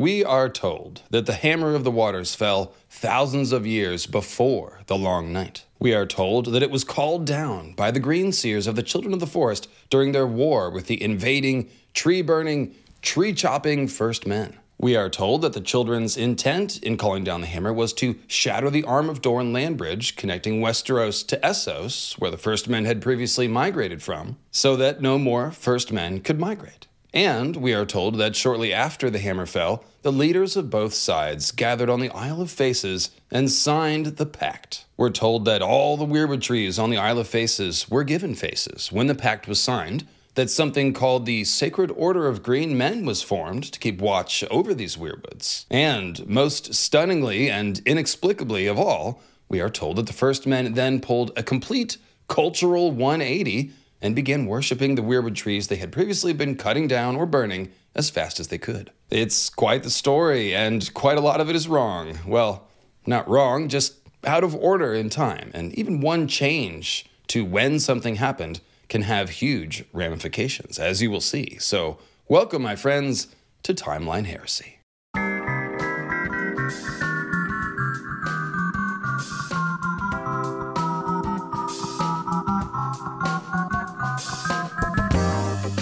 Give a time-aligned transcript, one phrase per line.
[0.00, 4.96] We are told that the hammer of the waters fell thousands of years before the
[4.96, 5.66] long night.
[5.78, 9.12] We are told that it was called down by the green seers of the children
[9.12, 14.56] of the forest during their war with the invading, tree burning, tree chopping first men.
[14.78, 18.70] We are told that the children's intent in calling down the hammer was to shatter
[18.70, 23.48] the Arm of Dorne Landbridge connecting Westeros to Essos, where the first men had previously
[23.48, 26.86] migrated from, so that no more first men could migrate.
[27.12, 31.50] And we are told that shortly after the hammer fell, the leaders of both sides
[31.50, 34.84] gathered on the Isle of Faces and signed the pact.
[34.96, 38.92] We're told that all the weirwood trees on the Isle of Faces were given faces
[38.92, 43.22] when the pact was signed, that something called the Sacred Order of Green Men was
[43.22, 45.66] formed to keep watch over these weirwoods.
[45.70, 51.00] And most stunningly and inexplicably of all, we are told that the first men then
[51.00, 51.96] pulled a complete
[52.28, 57.26] cultural 180 and began worshiping the weirwood trees they had previously been cutting down or
[57.26, 58.90] burning as fast as they could.
[59.10, 62.18] It's quite the story, and quite a lot of it is wrong.
[62.26, 62.68] Well,
[63.06, 65.50] not wrong, just out of order in time.
[65.54, 71.20] And even one change to when something happened can have huge ramifications, as you will
[71.20, 71.56] see.
[71.58, 71.98] So,
[72.28, 73.28] welcome, my friends,
[73.62, 74.79] to Timeline Heresy.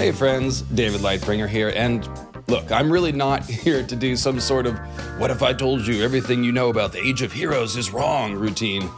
[0.09, 2.09] Hey friends, David Lightbringer here, and
[2.49, 4.79] look, I'm really not here to do some sort of
[5.21, 8.35] what if I told you everything you know about the Age of Heroes is wrong
[8.35, 8.89] routine.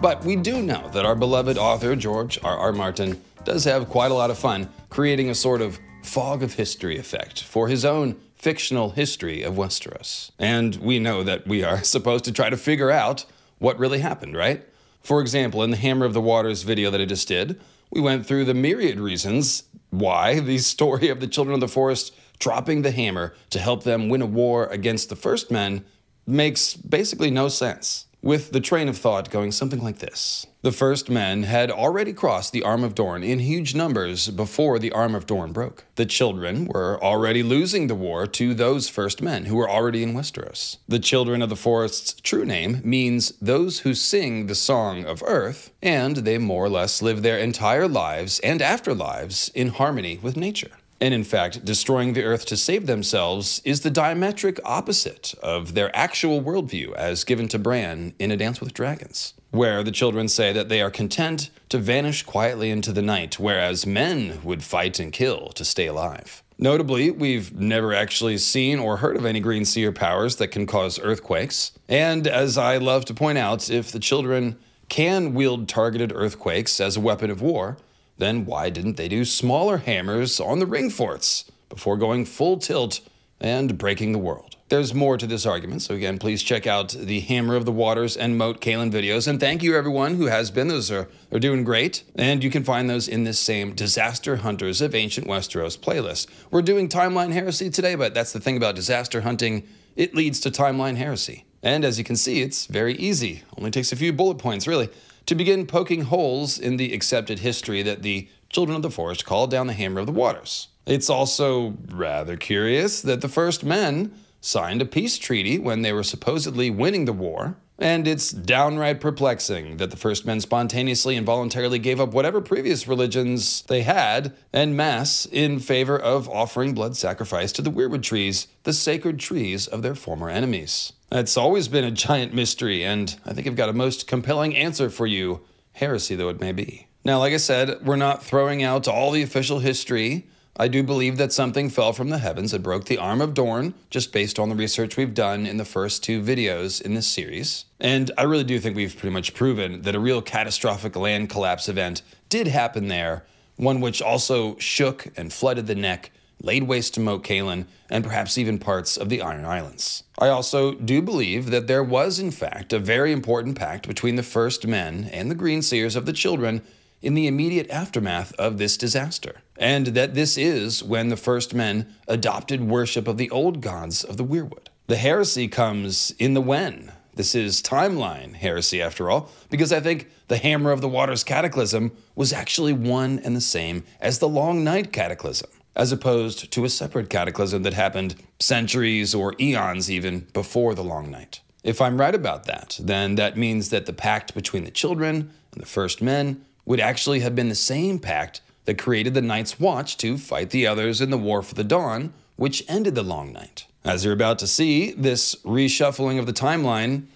[0.00, 2.56] But we do know that our beloved author, George R.
[2.56, 2.72] R.
[2.72, 6.98] Martin, does have quite a lot of fun creating a sort of fog of history
[6.98, 10.30] effect for his own fictional history of Westeros.
[10.38, 13.24] And we know that we are supposed to try to figure out
[13.58, 14.64] what really happened, right?
[15.02, 18.24] For example, in the Hammer of the Waters video that I just did, we went
[18.24, 19.64] through the myriad reasons
[20.00, 24.08] why the story of the children of the forest dropping the hammer to help them
[24.08, 25.84] win a war against the first men
[26.26, 28.06] makes basically no sense.
[28.22, 32.54] With the train of thought going something like this The first men had already crossed
[32.54, 35.84] the Arm of Dorne in huge numbers before the Arm of Dorne broke.
[35.96, 40.14] The children were already losing the war to those first men who were already in
[40.14, 40.78] Westeros.
[40.88, 45.70] The children of the forest's true name means those who sing the song of earth,
[45.82, 50.78] and they more or less live their entire lives and afterlives in harmony with nature.
[50.98, 55.94] And in fact, destroying the earth to save themselves is the diametric opposite of their
[55.94, 60.52] actual worldview as given to Bran in A Dance with Dragons, where the children say
[60.52, 65.12] that they are content to vanish quietly into the night, whereas men would fight and
[65.12, 66.42] kill to stay alive.
[66.58, 70.98] Notably, we've never actually seen or heard of any green seer powers that can cause
[70.98, 71.70] earthquakes.
[71.88, 74.56] And as I love to point out, if the children
[74.88, 77.76] can wield targeted earthquakes as a weapon of war,
[78.18, 83.00] then why didn't they do smaller hammers on the ring forts before going full tilt
[83.40, 84.53] and breaking the world?
[84.70, 88.16] There's more to this argument, so again, please check out the Hammer of the Waters
[88.16, 89.28] and Moat Cailin videos.
[89.28, 90.68] And thank you, everyone who has been.
[90.68, 92.02] Those are, are doing great.
[92.16, 96.28] And you can find those in this same Disaster Hunters of Ancient Westeros playlist.
[96.50, 100.50] We're doing Timeline Heresy today, but that's the thing about disaster hunting, it leads to
[100.50, 101.44] Timeline Heresy.
[101.62, 103.42] And as you can see, it's very easy.
[103.58, 104.88] Only takes a few bullet points, really
[105.26, 109.50] to begin poking holes in the accepted history that the children of the forest called
[109.50, 110.68] down the hammer of the waters.
[110.86, 116.02] It's also rather curious that the first men signed a peace treaty when they were
[116.02, 121.78] supposedly winning the war, and it's downright perplexing that the first men spontaneously and voluntarily
[121.78, 127.52] gave up whatever previous religions they had en masse in favor of offering blood sacrifice
[127.52, 130.92] to the weirwood trees, the sacred trees of their former enemies.
[131.08, 134.90] That's always been a giant mystery, and I think I've got a most compelling answer
[134.90, 135.40] for you,
[135.72, 136.86] heresy though it may be.
[137.02, 140.26] Now, like I said, we're not throwing out all the official history.
[140.56, 143.74] I do believe that something fell from the heavens and broke the arm of Dorne,
[143.90, 147.64] just based on the research we've done in the first two videos in this series.
[147.80, 151.68] And I really do think we've pretty much proven that a real catastrophic land collapse
[151.68, 153.24] event did happen there,
[153.56, 158.38] one which also shook and flooded the neck laid waste to Moat Cailin, and perhaps
[158.38, 160.04] even parts of the Iron Islands.
[160.18, 164.22] I also do believe that there was, in fact, a very important pact between the
[164.22, 166.62] first men and the Green Seers of the children
[167.02, 171.94] in the immediate aftermath of this disaster, and that this is when the first men
[172.08, 174.68] adopted worship of the old gods of the Weirwood.
[174.86, 176.92] The heresy comes in the when.
[177.14, 181.92] This is timeline heresy, after all, because I think the Hammer of the Waters cataclysm
[182.16, 186.68] was actually one and the same as the Long Night cataclysm, as opposed to a
[186.68, 191.40] separate cataclysm that happened centuries or eons even before the Long Night.
[191.62, 195.62] If I'm right about that, then that means that the pact between the children and
[195.62, 199.96] the first men would actually have been the same pact that created the Night's Watch
[199.98, 203.66] to fight the others in the War for the Dawn, which ended the Long Night.
[203.84, 207.06] As you're about to see, this reshuffling of the timeline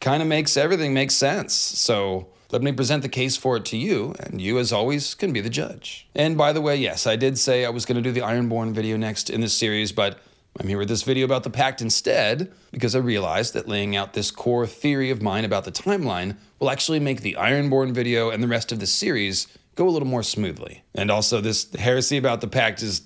[0.00, 1.54] kind of makes everything make sense.
[1.54, 5.32] So let me present the case for it to you, and you, as always, can
[5.32, 6.06] be the judge.
[6.14, 8.72] And by the way, yes, I did say I was going to do the Ironborn
[8.72, 10.18] video next in this series, but
[10.60, 14.14] I'm here with this video about the Pact instead because I realized that laying out
[14.14, 18.42] this core theory of mine about the timeline will actually make the Ironborn video and
[18.42, 19.46] the rest of the series
[19.78, 20.82] go a little more smoothly.
[20.94, 23.02] And also, this heresy about the Pact is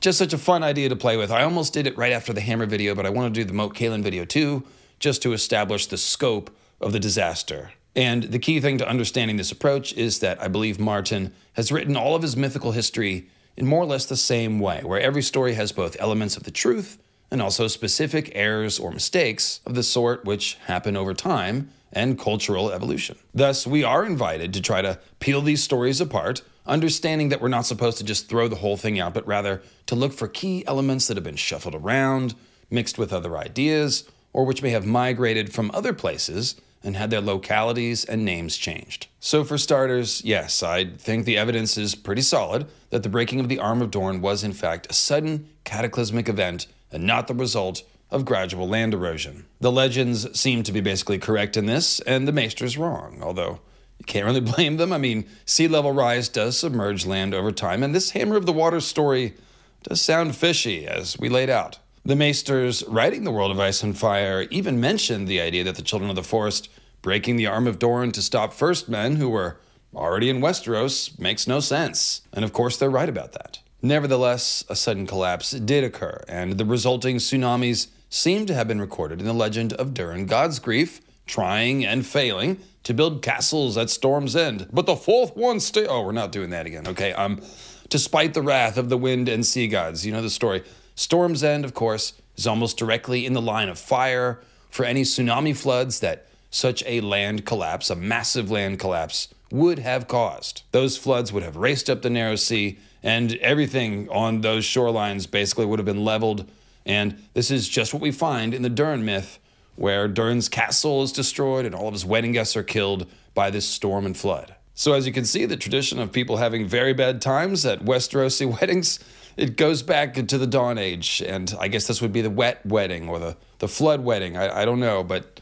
[0.00, 1.32] just such a fun idea to play with.
[1.32, 3.54] I almost did it right after the Hammer video, but I want to do the
[3.54, 4.62] Moat Cailin video too,
[4.98, 6.50] just to establish the scope
[6.80, 7.72] of the disaster.
[7.96, 11.96] And the key thing to understanding this approach is that I believe Martin has written
[11.96, 15.54] all of his mythical history in more or less the same way, where every story
[15.54, 16.98] has both elements of the truth
[17.30, 22.70] and also specific errors or mistakes of the sort which happen over time and cultural
[22.70, 23.18] evolution.
[23.34, 27.66] Thus, we are invited to try to peel these stories apart understanding that we're not
[27.66, 31.08] supposed to just throw the whole thing out, but rather to look for key elements
[31.08, 32.34] that have been shuffled around,
[32.70, 37.20] mixed with other ideas, or which may have migrated from other places and had their
[37.20, 39.06] localities and names changed.
[39.18, 43.48] So, for starters, yes, I think the evidence is pretty solid that the breaking of
[43.48, 47.82] the Arm of Dorne was, in fact, a sudden cataclysmic event and not the result
[48.10, 49.46] of gradual land erosion.
[49.60, 53.60] The legends seem to be basically correct in this, and the Maester's wrong, although
[53.98, 54.92] you can't really blame them.
[54.92, 58.52] I mean, sea level rise does submerge land over time, and this Hammer of the
[58.52, 59.34] Waters story
[59.82, 61.78] does sound fishy, as we laid out.
[62.04, 65.82] The Maesters writing The World of Ice and Fire even mentioned the idea that the
[65.82, 66.70] Children of the Forest
[67.02, 69.58] breaking the arm of Dorne to stop First Men who were
[69.94, 72.22] already in Westeros makes no sense.
[72.32, 73.60] And of course, they're right about that.
[73.82, 79.20] Nevertheless, a sudden collapse did occur, and the resulting tsunamis seem to have been recorded
[79.20, 84.68] in the legend of Durran Godsgrief, trying and failing to build castles at Storm's End.
[84.72, 85.86] But the fourth one stay.
[85.86, 86.88] Oh, we're not doing that again.
[86.88, 87.12] Okay.
[87.12, 87.40] Um,
[87.88, 90.62] despite the wrath of the wind and sea gods, you know the story.
[90.94, 94.40] Storm's End, of course, is almost directly in the line of fire
[94.70, 100.08] for any tsunami floods that such a land collapse, a massive land collapse, would have
[100.08, 100.62] caused.
[100.72, 105.66] Those floods would have raced up the narrow sea, and everything on those shorelines basically
[105.66, 106.50] would have been leveled.
[106.84, 109.38] And this is just what we find in the Durran myth
[109.76, 113.66] where Durran's castle is destroyed and all of his wedding guests are killed by this
[113.66, 114.54] storm and flood.
[114.74, 118.46] So, as you can see, the tradition of people having very bad times at Westerosi
[118.60, 118.98] weddings,
[119.36, 121.22] it goes back to the Dawn Age.
[121.26, 124.36] And I guess this would be the wet wedding or the, the flood wedding.
[124.36, 125.02] I, I don't know.
[125.02, 125.40] But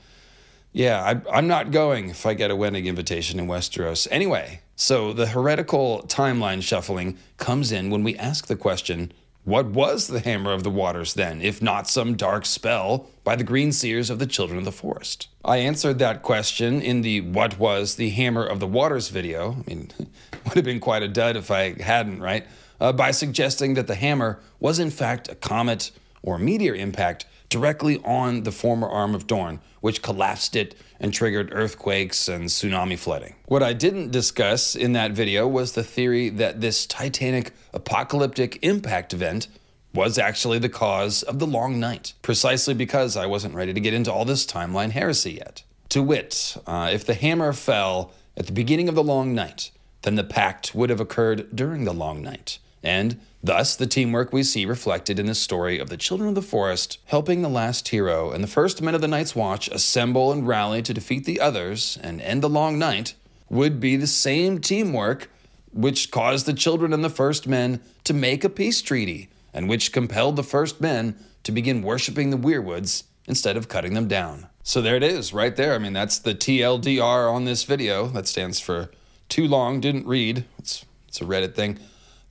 [0.72, 4.06] yeah, I, I'm not going if I get a wedding invitation in Westeros.
[4.10, 10.08] Anyway, so the heretical timeline shuffling comes in when we ask the question what was
[10.08, 14.10] the Hammer of the Waters then, if not some dark spell by the green seers
[14.10, 15.28] of the Children of the Forest?
[15.42, 19.52] I answered that question in the What Was the Hammer of the Waters video.
[19.52, 19.90] I mean,
[20.44, 22.46] would have been quite a dud if I hadn't, right?
[22.78, 25.92] Uh, by suggesting that the hammer was in fact a comet
[26.22, 31.52] or meteor impact directly on the former arm of Dorne, which collapsed it and triggered
[31.52, 33.34] earthquakes and tsunami flooding.
[33.46, 39.14] What I didn't discuss in that video was the theory that this titanic apocalyptic impact
[39.14, 39.48] event
[39.94, 43.94] was actually the cause of the long night, precisely because I wasn't ready to get
[43.94, 45.62] into all this timeline heresy yet.
[45.90, 49.70] To wit, uh, if the hammer fell at the beginning of the long night,
[50.02, 54.42] then the pact would have occurred during the long night and thus the teamwork we
[54.42, 58.30] see reflected in the story of the Children of the Forest helping the last hero
[58.30, 61.98] and the first men of the Night's Watch assemble and rally to defeat the others
[62.02, 63.14] and end the long night
[63.48, 65.30] would be the same teamwork
[65.72, 69.92] which caused the children and the first men to make a peace treaty and which
[69.92, 74.46] compelled the first men to begin worshiping the weirwoods instead of cutting them down.
[74.62, 75.74] So there it is, right there.
[75.74, 78.06] I mean, that's the TLDR on this video.
[78.08, 78.90] That stands for
[79.28, 80.44] too long, didn't read.
[80.58, 81.78] It's, it's a Reddit thing.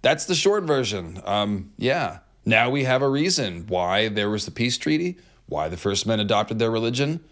[0.02, 1.22] That's the short version.
[1.26, 2.20] Um, yeah.
[2.46, 6.20] Now we have a reason why there was the peace treaty, why the first men
[6.20, 7.24] adopted their religion,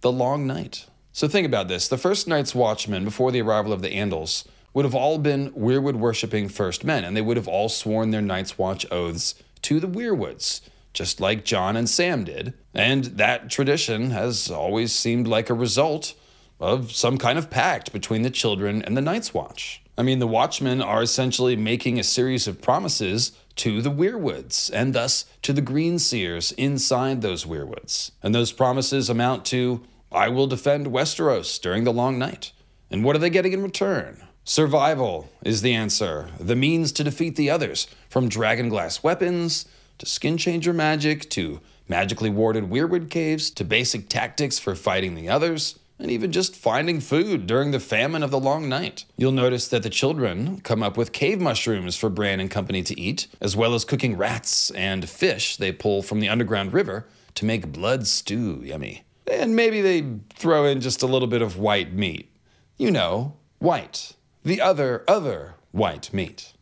[0.00, 0.86] the long night.
[1.12, 1.88] So think about this.
[1.88, 5.96] The first night's watchmen, before the arrival of the Andals, would have all been weirwood
[5.96, 9.88] worshipping first men, and they would have all sworn their night's watch oaths to the
[9.88, 10.60] weirwoods,
[10.92, 12.54] just like Jon and Sam did.
[12.74, 16.14] And that tradition has always seemed like a result
[16.60, 19.82] of some kind of pact between the children and the night's watch.
[20.00, 24.94] I mean, the Watchmen are essentially making a series of promises to the weirwoods, and
[24.94, 28.10] thus to the green seers inside those weirwoods.
[28.22, 32.52] And those promises amount to I will defend Westeros during the long night.
[32.90, 34.22] And what are they getting in return?
[34.42, 39.66] Survival is the answer, the means to defeat the others, from dragonglass weapons
[39.98, 45.28] to skin changer magic to magically warded weirwood caves to basic tactics for fighting the
[45.28, 49.04] others and even just finding food during the famine of the long night.
[49.16, 52.98] You'll notice that the children come up with cave mushrooms for Bran and company to
[52.98, 57.44] eat, as well as cooking rats and fish they pull from the underground river to
[57.44, 59.04] make blood stew yummy.
[59.30, 62.34] And maybe they throw in just a little bit of white meat.
[62.78, 64.14] You know, white.
[64.42, 66.54] The other, other white meat.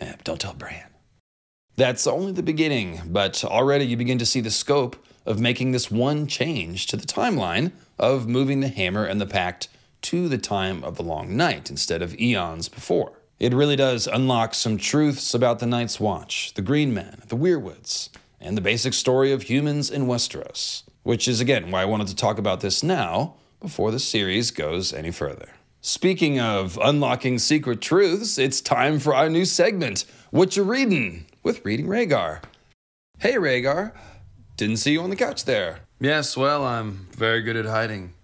[0.00, 0.88] Eh, don't tell Bran.
[1.76, 5.90] That's only the beginning, but already you begin to see the scope of making this
[5.90, 7.72] one change to the timeline
[8.02, 9.68] of moving the hammer and the pact
[10.02, 13.20] to the time of the long night instead of eons before.
[13.38, 18.08] It really does unlock some truths about the Night's Watch, the Green Men, the Weirwoods,
[18.40, 22.16] and the basic story of humans in Westeros, which is again why I wanted to
[22.16, 25.50] talk about this now before the series goes any further.
[25.80, 31.64] Speaking of unlocking secret truths, it's time for our new segment, What You Reading with
[31.64, 32.42] Reading Rhaegar.
[33.18, 33.92] Hey Rhaegar,
[34.56, 35.80] didn't see you on the couch there.
[36.02, 38.14] Yes, well, I'm very good at hiding.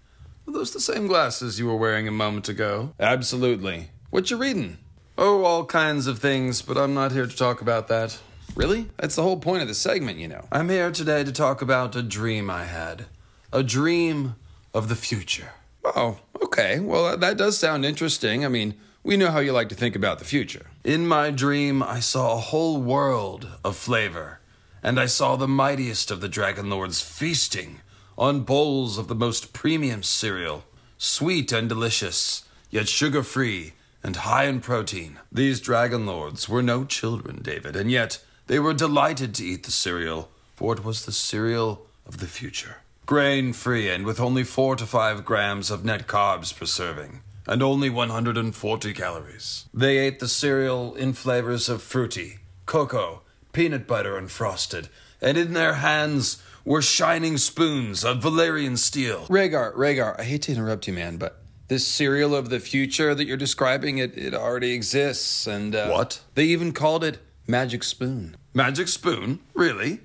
[0.45, 2.93] Are those the same glasses you were wearing a moment ago?
[2.99, 3.91] Absolutely.
[4.09, 4.79] What you reading?
[5.17, 8.19] Oh, all kinds of things, but I'm not here to talk about that.
[8.53, 8.87] Really?
[8.97, 10.45] That's the whole point of the segment, you know.
[10.51, 13.05] I'm here today to talk about a dream I had.
[13.53, 14.35] A dream
[14.73, 15.51] of the future.
[15.85, 16.81] Oh, okay.
[16.81, 18.43] Well, that does sound interesting.
[18.43, 20.65] I mean, we know how you like to think about the future.
[20.83, 24.38] In my dream, I saw a whole world of flavor
[24.81, 27.81] and I saw the mightiest of the Dragon Lords feasting
[28.17, 30.65] on bowls of the most premium cereal,
[30.97, 35.19] sweet and delicious, yet sugar free and high in protein.
[35.31, 39.71] These Dragon Lords were no children, David, and yet they were delighted to eat the
[39.71, 42.77] cereal, for it was the cereal of the future.
[43.05, 47.63] Grain free and with only 4 to 5 grams of net carbs per serving, and
[47.63, 49.65] only 140 calories.
[49.73, 54.89] They ate the cereal in flavors of fruity, cocoa, peanut butter and frosted,
[55.21, 59.25] and in their hands were shining spoons of Valyrian steel.
[59.27, 63.25] Rhaegar, Rhaegar, I hate to interrupt you, man, but this cereal of the future that
[63.25, 66.21] you're describing, it, it already exists, and uh, what?
[66.35, 68.35] They even called it Magic Spoon.
[68.53, 69.39] Magic Spoon?
[69.53, 70.01] Really?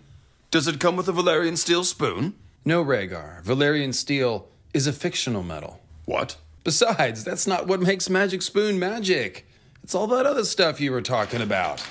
[0.51, 2.35] Does it come with a Valyrian steel spoon?
[2.65, 3.43] No, Rhaegar.
[3.43, 5.81] Valyrian steel is a fictional metal.
[6.05, 6.37] What?
[6.63, 9.47] Besides, that's not what makes Magic Spoon magic.
[9.83, 11.83] It's all that other stuff you were talking about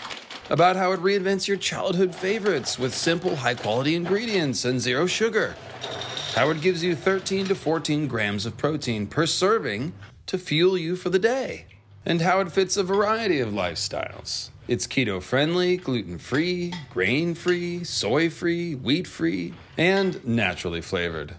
[0.53, 5.55] about how it reinvents your childhood favorites with simple, high quality ingredients and zero sugar.
[6.35, 9.93] How it gives you 13 to 14 grams of protein per serving
[10.27, 11.65] to fuel you for the day.
[12.05, 14.51] And how it fits a variety of lifestyles.
[14.67, 21.33] It's keto friendly, gluten free, grain free, soy free, wheat free, and naturally flavored.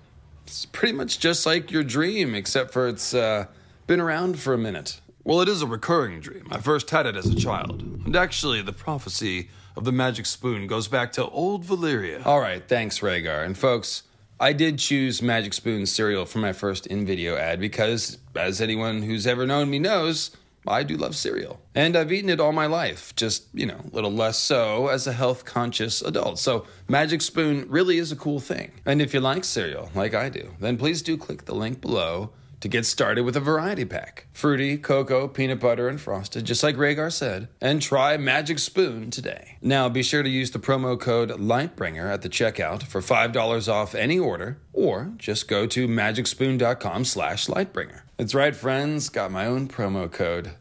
[0.44, 3.46] It's pretty much just like your dream, except for it's uh,
[3.86, 5.00] been around for a minute.
[5.26, 6.46] Well, it is a recurring dream.
[6.50, 7.80] I first had it as a child.
[8.04, 12.26] And actually, the prophecy of the magic spoon goes back to old Valyria.
[12.26, 13.42] All right, thanks, Rhaegar.
[13.42, 14.02] And folks,
[14.38, 19.00] I did choose Magic Spoon cereal for my first in video ad because, as anyone
[19.00, 21.58] who's ever known me knows, I do love cereal.
[21.74, 25.06] And I've eaten it all my life, just, you know, a little less so as
[25.06, 26.38] a health conscious adult.
[26.38, 28.72] So, Magic Spoon really is a cool thing.
[28.84, 32.30] And if you like cereal, like I do, then please do click the link below
[32.64, 36.76] to get started with a variety pack fruity, cocoa, peanut butter, and frosted, just like
[36.76, 39.58] Rhaegar said, and try Magic Spoon today.
[39.60, 43.94] Now, be sure to use the promo code LIGHTBRINGER at the checkout for $5 off
[43.94, 48.00] any order, or just go to magicspoon.com slash lightbringer.
[48.16, 50.52] That's right, friends, got my own promo code.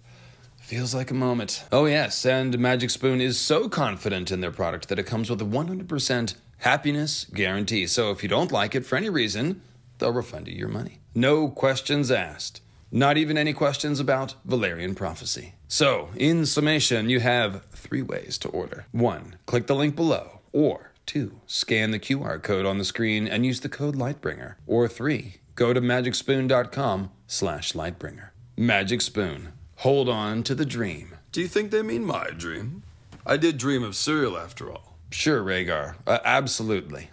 [0.57, 1.63] Feels like a moment.
[1.71, 5.41] Oh, yes, and Magic Spoon is so confident in their product that it comes with
[5.41, 7.87] a 100% happiness guarantee.
[7.87, 9.61] So if you don't like it for any reason,
[9.99, 10.99] they'll refund you your money.
[11.15, 12.61] No questions asked.
[12.91, 15.55] Not even any questions about Valyrian prophecy.
[15.67, 18.85] So, in summation, you have three ways to order.
[18.91, 20.41] One, click the link below.
[20.51, 24.55] Or two, scan the QR code on the screen and use the code Lightbringer.
[24.67, 28.29] Or three, go to magicspoon.com slash Lightbringer.
[28.55, 29.53] Magic Spoon.
[29.77, 31.15] Hold on to the dream.
[31.31, 32.83] Do you think they mean my dream?
[33.25, 34.97] I did dream of cereal after all.
[35.09, 35.95] Sure, Rhaegar.
[36.05, 37.09] Uh, absolutely.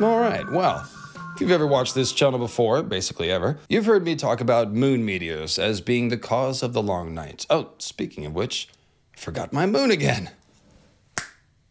[0.00, 0.88] All right, well,
[1.34, 5.04] if you've ever watched this channel before, basically ever, you've heard me talk about moon
[5.04, 7.46] meteors as being the cause of the long night.
[7.50, 8.68] Oh, speaking of which,
[9.16, 10.30] I forgot my moon again.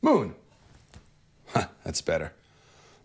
[0.01, 0.35] Moon.
[1.47, 2.33] Huh, that's better.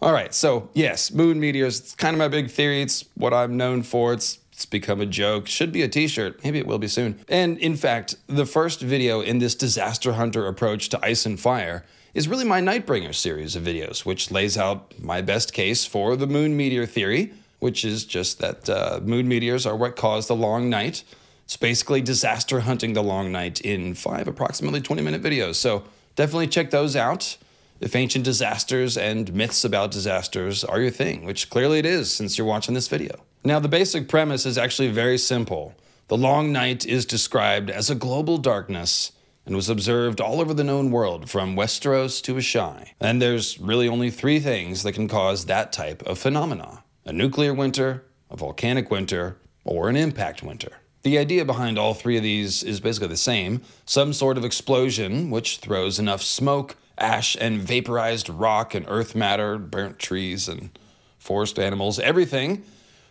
[0.01, 2.83] All right, so yes, moon meteors, it's kind of my big theory.
[2.83, 4.13] It's what I'm known for.
[4.13, 5.47] It's it's become a joke.
[5.47, 6.43] Should be a t shirt.
[6.43, 7.25] Maybe it will be soon.
[7.29, 11.85] And in fact, the first video in this disaster hunter approach to ice and fire
[12.15, 16.27] is really my Nightbringer series of videos, which lays out my best case for the
[16.27, 20.69] moon meteor theory, which is just that uh, moon meteors are what caused the long
[20.69, 21.05] night.
[21.45, 25.55] It's basically disaster hunting the long night in five approximately 20 minute videos.
[25.57, 25.85] So
[26.17, 27.39] definitely check those out
[27.81, 32.37] if ancient disasters and myths about disasters are your thing, which clearly it is since
[32.37, 33.25] you're watching this video.
[33.45, 35.75] Now, the basic premise is actually very simple.
[36.09, 39.13] The long night is described as a global darkness
[39.45, 42.91] and was observed all over the known world from Westeros to Asshai.
[43.01, 47.53] And there's really only three things that can cause that type of phenomena a nuclear
[47.53, 50.71] winter, a volcanic winter, or an impact winter.
[51.03, 55.31] The idea behind all three of these is basically the same some sort of explosion
[55.31, 60.79] which throws enough smoke, ash, and vaporized rock and earth matter, burnt trees, and
[61.19, 62.63] forest animals, everything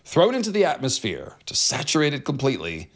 [0.06, 2.90] thrown into the atmosphere to saturate it completely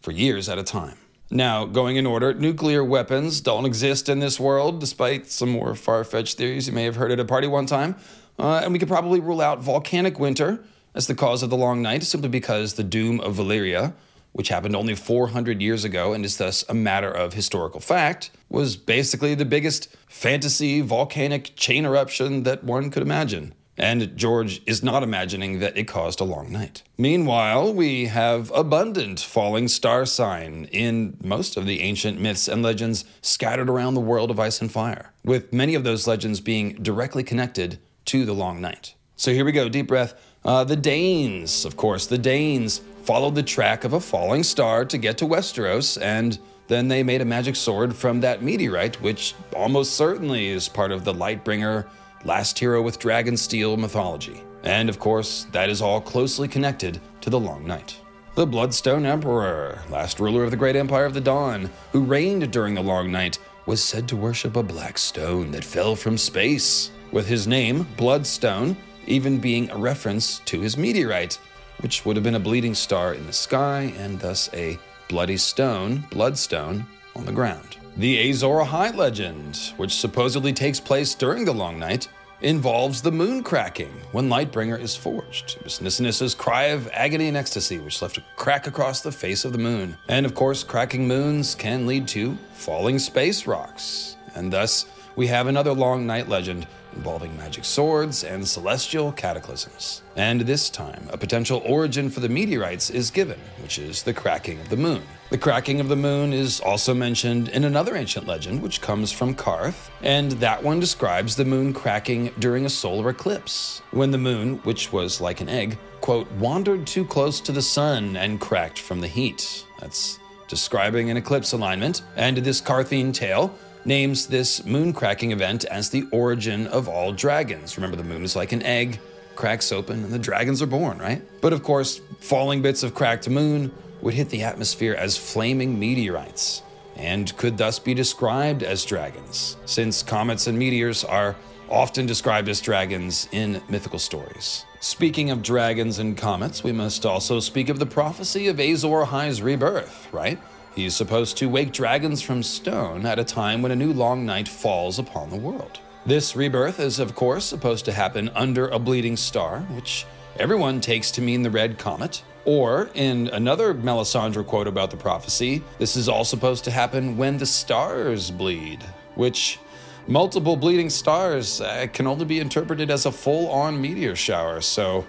[0.00, 0.96] for years at a time.
[1.30, 6.02] Now, going in order, nuclear weapons don't exist in this world, despite some more far
[6.02, 7.96] fetched theories you may have heard at a party one time.
[8.38, 11.82] Uh, and we could probably rule out volcanic winter as the cause of the long
[11.82, 13.92] night simply because the doom of Valyria,
[14.32, 18.76] which happened only 400 years ago and is thus a matter of historical fact, was
[18.76, 25.02] basically the biggest fantasy volcanic chain eruption that one could imagine and George is not
[25.02, 26.82] imagining that it caused a long night.
[26.98, 33.04] Meanwhile, we have abundant falling star sign in most of the ancient myths and legends
[33.22, 37.22] scattered around the world of ice and fire, with many of those legends being directly
[37.22, 38.94] connected to the long night.
[39.16, 40.14] So here we go, deep breath.
[40.44, 44.98] Uh, the Daynes, of course, the Daynes followed the track of a falling star to
[44.98, 49.94] get to Westeros, and then they made a magic sword from that meteorite, which almost
[49.94, 51.86] certainly is part of the Lightbringer
[52.24, 54.42] last hero with dragon steel mythology.
[54.62, 58.00] And of course, that is all closely connected to the Long Night.
[58.34, 62.74] The Bloodstone Emperor, last ruler of the great empire of the Dawn, who reigned during
[62.74, 67.26] the Long Night, was said to worship a black stone that fell from space, with
[67.26, 71.38] his name, Bloodstone, even being a reference to his meteorite,
[71.80, 74.78] which would have been a bleeding star in the sky and thus a
[75.08, 77.76] bloody stone, bloodstone, on the ground.
[77.98, 82.06] The Azor Ahai legend, which supposedly takes place during the Long Night,
[82.42, 85.56] involves the moon cracking when Lightbringer is forged.
[85.56, 89.10] It was Nissa Nissa's cry of agony and ecstasy, which left a crack across the
[89.10, 89.96] face of the moon.
[90.06, 94.14] And of course, cracking moons can lead to falling space rocks.
[94.36, 100.02] And thus, we have another Long Night legend involving magic swords and celestial cataclysms.
[100.14, 104.60] And this time, a potential origin for the meteorites is given, which is the cracking
[104.60, 105.02] of the moon.
[105.30, 109.34] The cracking of the moon is also mentioned in another ancient legend, which comes from
[109.34, 114.56] Qarth, and that one describes the moon cracking during a solar eclipse, when the moon,
[114.64, 119.02] which was like an egg, quote, wandered too close to the sun and cracked from
[119.02, 119.66] the heat.
[119.80, 125.90] That's describing an eclipse alignment, and this Qarthine tale names this moon cracking event as
[125.90, 127.76] the origin of all dragons.
[127.76, 128.98] Remember, the moon is like an egg,
[129.36, 131.20] cracks open, and the dragons are born, right?
[131.42, 133.70] But of course, falling bits of cracked moon
[134.08, 136.62] would hit the atmosphere as flaming meteorites
[136.96, 141.36] and could thus be described as dragons, since comets and meteors are
[141.68, 144.64] often described as dragons in mythical stories.
[144.80, 149.42] Speaking of dragons and comets, we must also speak of the prophecy of Azor Ahai's
[149.42, 150.38] rebirth, right?
[150.74, 154.48] He's supposed to wake dragons from stone at a time when a new long night
[154.48, 155.80] falls upon the world.
[156.06, 160.06] This rebirth is, of course, supposed to happen under a bleeding star, which
[160.38, 162.22] everyone takes to mean the red comet.
[162.48, 167.36] Or, in another Melisandre quote about the prophecy, this is all supposed to happen when
[167.36, 168.82] the stars bleed,
[169.16, 169.58] which
[170.06, 174.62] multiple bleeding stars uh, can only be interpreted as a full on meteor shower.
[174.62, 175.06] So,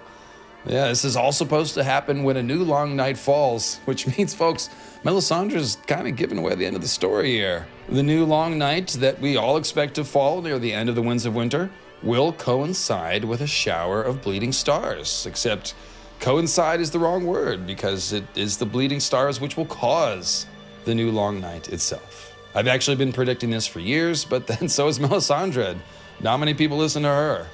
[0.66, 4.34] yeah, this is all supposed to happen when a new long night falls, which means,
[4.34, 4.68] folks,
[5.02, 7.66] Melisandre's kind of giving away the end of the story here.
[7.88, 11.00] The new long night that we all expect to fall near the end of the
[11.00, 11.70] Winds of Winter
[12.02, 15.74] will coincide with a shower of bleeding stars, except
[16.20, 20.46] coincide is the wrong word because it is the bleeding stars which will cause
[20.84, 22.36] the new long night itself.
[22.54, 25.78] I've actually been predicting this for years, but then so is Melisandre.
[26.20, 27.46] Not many people listen to her.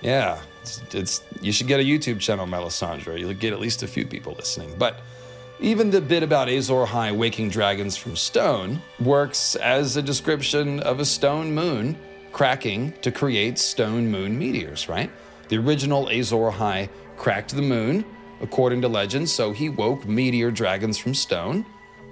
[0.00, 3.18] Yeah, it's, it's you should get a YouTube channel, Melisandre.
[3.18, 4.74] You'll get at least a few people listening.
[4.78, 5.00] But
[5.60, 11.00] even the bit about Azor Ahai waking dragons from stone works as a description of
[11.00, 11.96] a stone moon
[12.32, 15.10] cracking to create stone moon meteors, right?
[15.48, 18.04] The original Azor Ahai cracked the moon,
[18.40, 21.66] according to legend, so he woke meteor dragons from stone.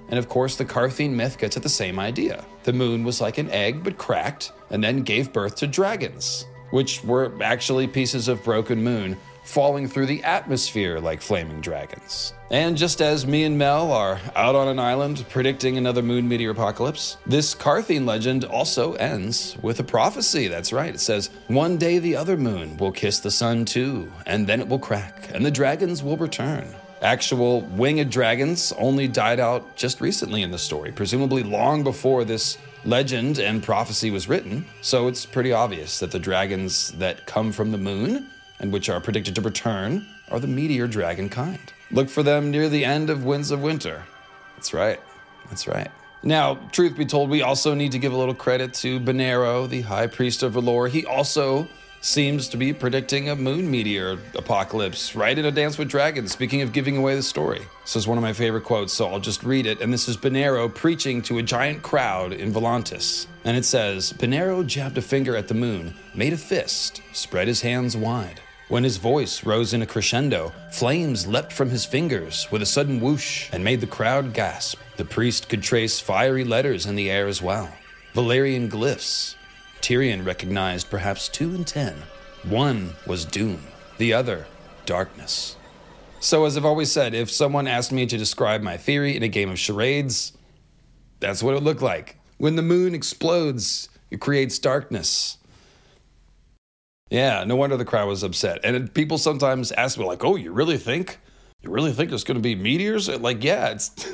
[0.09, 2.45] And of course, the Qarthine myth gets at the same idea.
[2.65, 7.03] The moon was like an egg but cracked, and then gave birth to dragons which
[7.05, 9.17] were actually pieces of broken moon
[9.47, 12.35] falling through the atmosphere like flaming dragons.
[12.51, 16.51] And just as me and Mel are out on an island predicting another moon meteor
[16.51, 20.49] apocalypse, this Qarthine legend also ends with a prophecy.
[20.49, 20.95] That's right.
[20.95, 24.69] It says, One day the other moon will kiss the sun too, and then it
[24.69, 26.67] will crack, and the dragons will return.
[27.03, 32.59] Actual winged dragons only died out just recently in the story, presumably long before this
[32.85, 37.73] legend and prophecy was written, so it's pretty obvious that the dragons that come from
[37.73, 41.73] the moon and which are predicted to return are the meteor dragon kind.
[41.91, 44.05] Look for them near the end of Winds of Winter.
[44.57, 45.01] That's right.
[45.49, 45.91] That's right.
[46.23, 49.83] Now, truth be told, we also need to give a little credit to Benerro, the
[49.83, 50.89] High Priest of R'hllor.
[50.89, 51.69] He also
[52.01, 56.33] seems to be predicting a moon meteor apocalypse right in A Dance with Dragons.
[56.33, 59.21] Speaking of giving away the story, this is one of my favorite quotes, so I'll
[59.21, 59.81] just read it.
[59.81, 63.27] And this is Benerro preaching to a giant crowd in Volantis.
[63.45, 67.61] And it says Benerro jabbed a finger at the moon, made a fist, spread his
[67.61, 68.41] hands wide.
[68.69, 73.01] When his voice rose in a crescendo, flames leapt from his fingers with a sudden
[73.01, 74.81] whoosh and made the crowd gasp.
[74.97, 77.73] The priest could trace fiery letters in the air as well
[78.13, 79.37] Valyrian glyphs.
[79.81, 81.95] Tyrion recognized perhaps two in ten.
[82.43, 83.61] One was doom,
[83.99, 84.47] the other,
[84.85, 85.57] darkness.
[86.19, 89.29] So, as I've always said, if someone asked me to describe my theory in a
[89.29, 90.33] game of charades,
[91.21, 92.19] that's what it would look like.
[92.39, 95.39] When the moon explodes, it creates darkness.
[97.11, 98.61] Yeah, no wonder the crowd was upset.
[98.65, 101.19] And people sometimes ask me, like, "Oh, you really think?
[101.63, 104.09] You really think there's going to be meteors?" Like, yeah, it's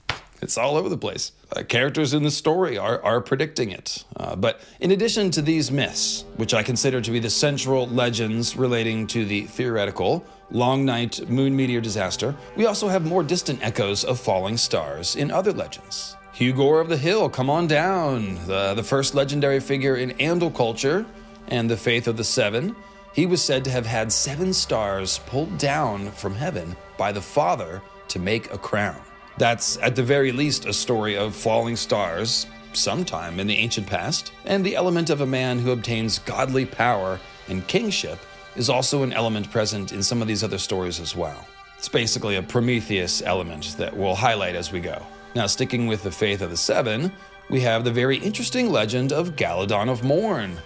[0.42, 1.32] it's all over the place.
[1.54, 4.04] Uh, characters in the story are are predicting it.
[4.16, 8.54] Uh, but in addition to these myths, which I consider to be the central legends
[8.54, 14.04] relating to the theoretical long night moon meteor disaster, we also have more distant echoes
[14.04, 16.16] of falling stars in other legends.
[16.34, 18.34] Hugor of the Hill, come on down.
[18.46, 21.06] The, the first legendary figure in Andal culture
[21.48, 22.74] and the faith of the seven,
[23.12, 27.82] he was said to have had seven stars pulled down from heaven by the Father
[28.08, 29.00] to make a crown.
[29.38, 34.32] That's at the very least a story of falling stars sometime in the ancient past,
[34.44, 38.18] and the element of a man who obtains godly power and kingship
[38.54, 41.46] is also an element present in some of these other stories as well.
[41.78, 45.04] It's basically a Prometheus element that we'll highlight as we go.
[45.34, 47.12] Now, sticking with the faith of the seven,
[47.50, 50.56] we have the very interesting legend of Galladon of Morne,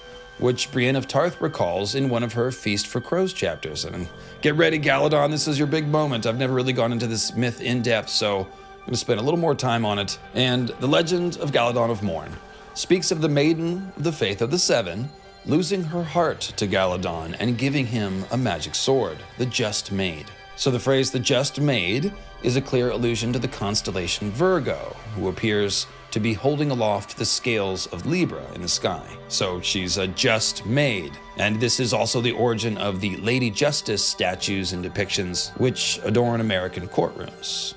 [0.40, 3.84] which Brienne of Tarth recalls in one of her Feast for Crows chapters.
[3.84, 4.08] And
[4.40, 6.26] get ready, Galladon, this is your big moment.
[6.26, 8.46] I've never really gone into this myth in depth, so I'm
[8.80, 10.18] going to spend a little more time on it.
[10.34, 12.34] And the legend of Galladon of Morne
[12.74, 15.10] speaks of the maiden of the faith of the seven
[15.46, 20.26] losing her heart to Galladon and giving him a magic sword, the Just Maid.
[20.56, 25.28] So the phrase the Just Maid is a clear allusion to the constellation Virgo, who
[25.28, 29.06] appears to be holding aloft the scales of Libra in the sky.
[29.28, 31.12] So she's a just maid.
[31.36, 36.40] And this is also the origin of the Lady Justice statues and depictions which adorn
[36.40, 37.74] American courtrooms.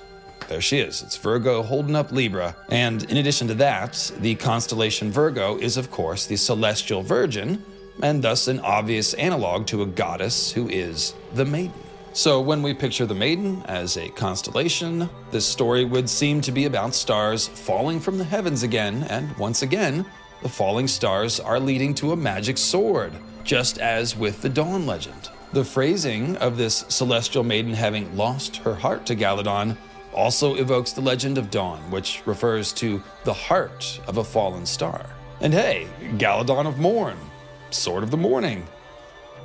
[0.48, 1.02] There she is.
[1.02, 2.54] It's Virgo holding up Libra.
[2.68, 7.64] And in addition to that, the constellation Virgo is, of course, the celestial virgin,
[8.02, 11.72] and thus an obvious analog to a goddess who is the maiden.
[12.16, 16.66] So, when we picture the maiden as a constellation, this story would seem to be
[16.66, 20.06] about stars falling from the heavens again, and once again,
[20.40, 25.28] the falling stars are leading to a magic sword, just as with the Dawn legend.
[25.52, 29.76] The phrasing of this celestial maiden having lost her heart to Galladon
[30.14, 35.04] also evokes the legend of Dawn, which refers to the heart of a fallen star.
[35.40, 37.18] And hey, Galladon of Morne,
[37.70, 38.64] Sword of the Morning.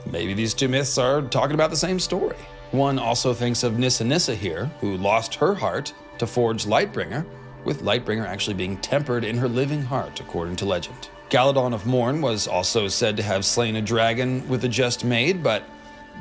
[0.06, 2.38] Maybe these two myths are talking about the same story.
[2.72, 7.26] One also thinks of Nissa Nissa here, who lost her heart to forge Lightbringer,
[7.64, 11.10] with Lightbringer actually being tempered in her living heart, according to legend.
[11.30, 15.42] Galladon of Morne was also said to have slain a dragon with a just maid,
[15.42, 15.64] but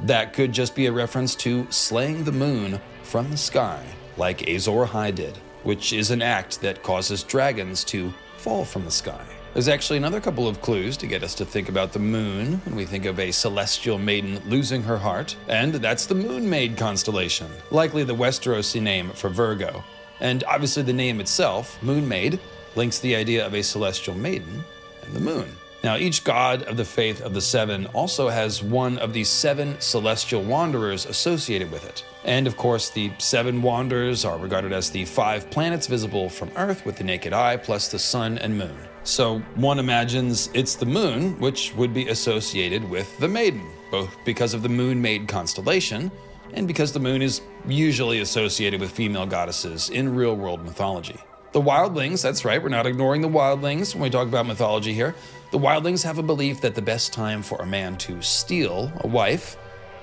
[0.04, 3.84] that could just be a reference to slaying the moon from the sky,
[4.16, 8.90] like Azor Ahai did, which is an act that causes dragons to fall from the
[8.90, 9.24] sky.
[9.54, 12.76] There's actually another couple of clues to get us to think about the moon when
[12.76, 17.50] we think of a celestial maiden losing her heart, and that's the Moon Maid constellation,
[17.70, 19.82] likely the Westerosi name for Virgo.
[20.20, 22.40] And obviously, the name itself, Moon Maid,
[22.76, 24.64] links the idea of a celestial maiden
[25.04, 25.48] and the moon.
[25.82, 29.80] Now, each god of the faith of the seven also has one of the seven
[29.80, 32.04] celestial wanderers associated with it.
[32.24, 36.84] And of course, the seven wanderers are regarded as the five planets visible from Earth
[36.84, 38.76] with the naked eye, plus the sun and moon.
[39.08, 44.52] So one imagines it's the moon, which would be associated with the maiden, both because
[44.52, 46.12] of the moon maid constellation
[46.52, 51.16] and because the moon is usually associated with female goddesses in real world mythology.
[51.52, 55.14] The wildlings, that's right, we're not ignoring the wildlings when we talk about mythology here.
[55.52, 59.06] the wildlings have a belief that the best time for a man to steal a
[59.06, 59.56] wife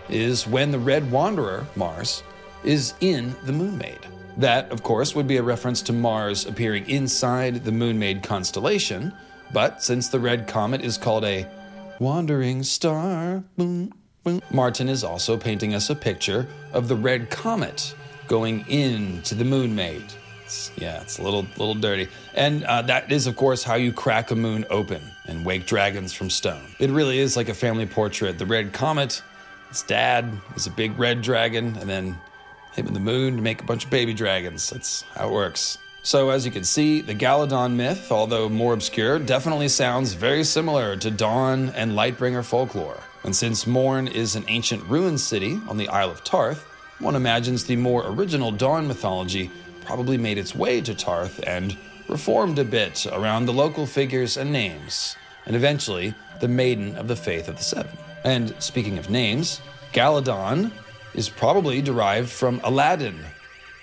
[0.09, 2.23] is when the Red Wanderer, Mars,
[2.63, 3.99] is in the Moon Maid.
[4.38, 9.13] That, of course, would be a reference to Mars appearing inside the Moon Maid constellation,
[9.54, 11.48] but since the red comet is called a
[12.00, 13.93] wandering star, boom,
[14.24, 17.95] boom, Martin is also painting us a picture of the red comet
[18.28, 20.04] going into the Moon Maid.
[20.43, 22.08] It's, yeah, it's a little little dirty.
[22.36, 26.13] And uh, that is, of course, how you crack a moon open and wake dragons
[26.13, 26.62] from stone.
[26.80, 28.38] It really is like a family portrait.
[28.38, 29.24] The red comet,
[29.71, 32.15] its dad is a big red dragon, and then
[32.75, 34.69] him and the moon to make a bunch of baby dragons.
[34.69, 35.77] That's how it works.
[36.03, 40.95] So, as you can see, the Galladon myth, although more obscure, definitely sounds very similar
[40.97, 43.01] to Dawn and Lightbringer folklore.
[43.23, 46.63] And since Morne is an ancient ruined city on the Isle of Tarth,
[46.99, 49.49] one imagines the more original Dawn mythology
[49.83, 51.75] probably made its way to Tarth and
[52.07, 55.15] reformed a bit around the local figures and names,
[55.47, 57.97] and eventually the Maiden of the Faith of the Seven.
[58.23, 59.59] And speaking of names,
[59.91, 60.71] Galladon
[61.15, 63.25] is probably derived from Aladdin.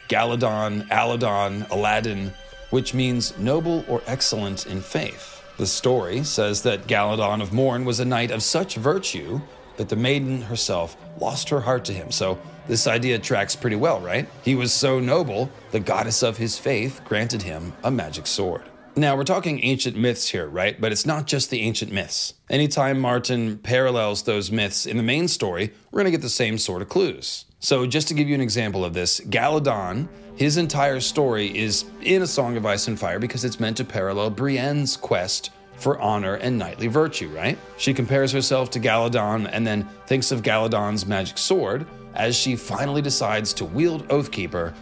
[0.09, 2.33] Galladon, Aladon, Aladdin,
[2.71, 5.43] which means noble or excellent in faith.
[5.57, 9.41] The story says that Galladon of Morne was a knight of such virtue
[9.77, 12.11] that the maiden herself lost her heart to him.
[12.11, 14.29] So this idea tracks pretty well, right?
[14.45, 18.63] He was so noble, the goddess of his faith granted him a magic sword.
[18.95, 20.79] Now, we're talking ancient myths here, right?
[20.79, 22.35] But it's not just the ancient myths.
[22.51, 26.59] Anytime Martin parallels those myths in the main story, we're going to get the same
[26.59, 27.47] sort of clues.
[27.59, 32.21] So, just to give you an example of this, Galladon, his entire story is in
[32.21, 36.35] A Song of Ice and Fire because it's meant to parallel Brienne's quest for honor
[36.35, 37.57] and knightly virtue, right?
[37.79, 43.01] She compares herself to Galladon and then thinks of Galladon's magic sword as she finally
[43.01, 44.75] decides to wield Oathkeeper.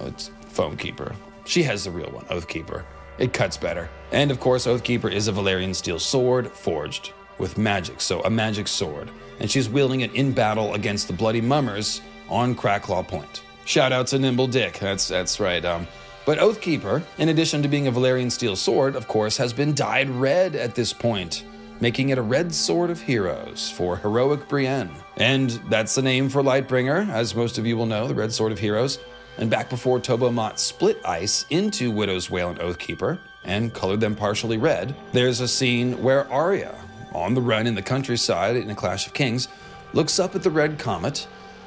[0.00, 1.14] Oh, it's Foamkeeper.
[1.46, 2.84] She has the real one, Oathkeeper.
[3.18, 3.88] It cuts better.
[4.12, 8.68] And of course, Oathkeeper is a Valyrian steel sword forged with magic, so a magic
[8.68, 9.10] sword.
[9.40, 13.42] And she's wielding it in battle against the Bloody Mummers on Cracklaw Point.
[13.64, 14.78] Shout out to Nimble Dick.
[14.78, 15.64] That's that's right.
[15.64, 15.86] Um,
[16.24, 20.08] but Oathkeeper, in addition to being a Valyrian steel sword, of course, has been dyed
[20.10, 21.44] red at this point,
[21.80, 24.90] making it a red sword of heroes for heroic Brienne.
[25.16, 28.52] And that's the name for Lightbringer, as most of you will know, the red sword
[28.52, 28.98] of heroes.
[29.38, 34.16] And back before Tobho Mott split ice into Widow's Wail and Oathkeeper and colored them
[34.16, 36.74] partially red, there's a scene where Arya,
[37.12, 39.48] on the run in the countryside in A Clash of Kings,
[39.92, 41.26] looks up at the red comet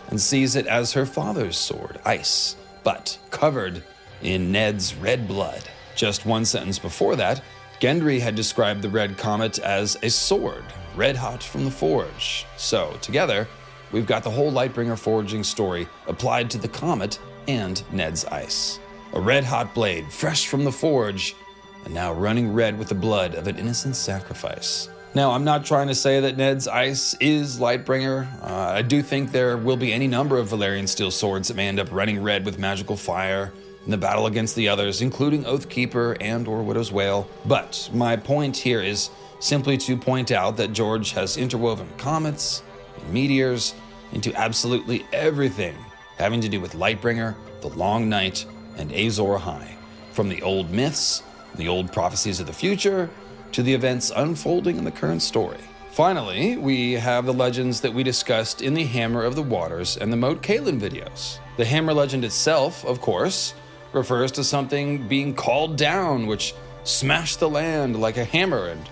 [0.10, 3.84] and sees it as her father's sword, ice, but covered
[4.22, 5.64] in Ned's red blood.
[5.96, 7.42] Just one sentence before that,
[7.80, 12.46] Gendry had described the red comet as a sword, red hot from the forge.
[12.58, 13.48] So, together,
[13.92, 17.20] we've got the whole Lightbringer forging story applied to the comet
[17.50, 18.80] and Ned's ice.
[19.14, 21.36] A red hot blade, fresh from the forge,
[21.84, 24.88] and now running red with the blood of an innocent sacrifice.
[25.16, 28.44] Now, I'm not trying to say that Ned's ice is Lightbringer.
[28.44, 31.68] Uh, I do think there will be any number of Valyrian steel swords that may
[31.68, 33.52] end up running red with magical fire
[33.84, 37.28] in the battle against the others, including Oathkeeper and or Widow's Wail.
[37.48, 39.10] But my point here is
[39.40, 42.62] simply to point out that George has interwoven comets
[42.96, 43.74] and meteors
[44.12, 45.76] into absolutely everything
[46.20, 48.46] having to do with Lightbringer, the Long Night,
[48.78, 49.72] and Azor Ahai.
[50.12, 51.24] From the old myths,
[51.56, 53.10] the old prophecies of the future,
[53.54, 55.58] to the events unfolding in the current story.
[55.92, 60.14] Finally, we have the legends that we discussed in the Hammer of the Waters and
[60.14, 61.40] the Moat Cailin videos.
[61.58, 63.54] The Hammer legend itself, of course,
[63.92, 66.54] refers to something being called down, which
[66.84, 68.68] smashed the land like a hammer.
[68.68, 68.90] And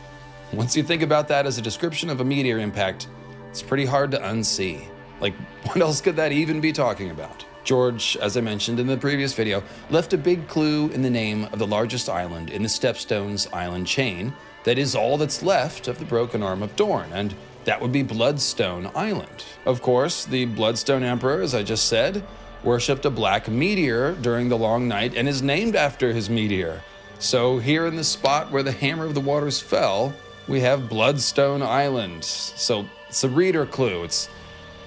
[0.53, 3.07] once you think about that as a description of a meteor impact,
[3.49, 4.87] it's pretty hard to unsee.
[5.19, 7.45] Like, what else could that even be talking about?
[7.63, 11.45] George, as I mentioned in the previous video, left a big clue in the name
[11.51, 15.99] of the largest island in the Stepstones island chain that is all that's left of
[15.99, 19.43] the broken arm of Dorne, and that would be Bloodstone Island.
[19.65, 22.23] Of course, the Bloodstone Emperor, as I just said,
[22.63, 26.81] worshipped a black meteor during the long night and is named after his meteor.
[27.19, 30.13] So, here in the spot where the Hammer of the Waters fell,
[30.47, 32.23] we have Bloodstone Island.
[32.23, 34.03] So, it's a reader clue.
[34.03, 34.29] It's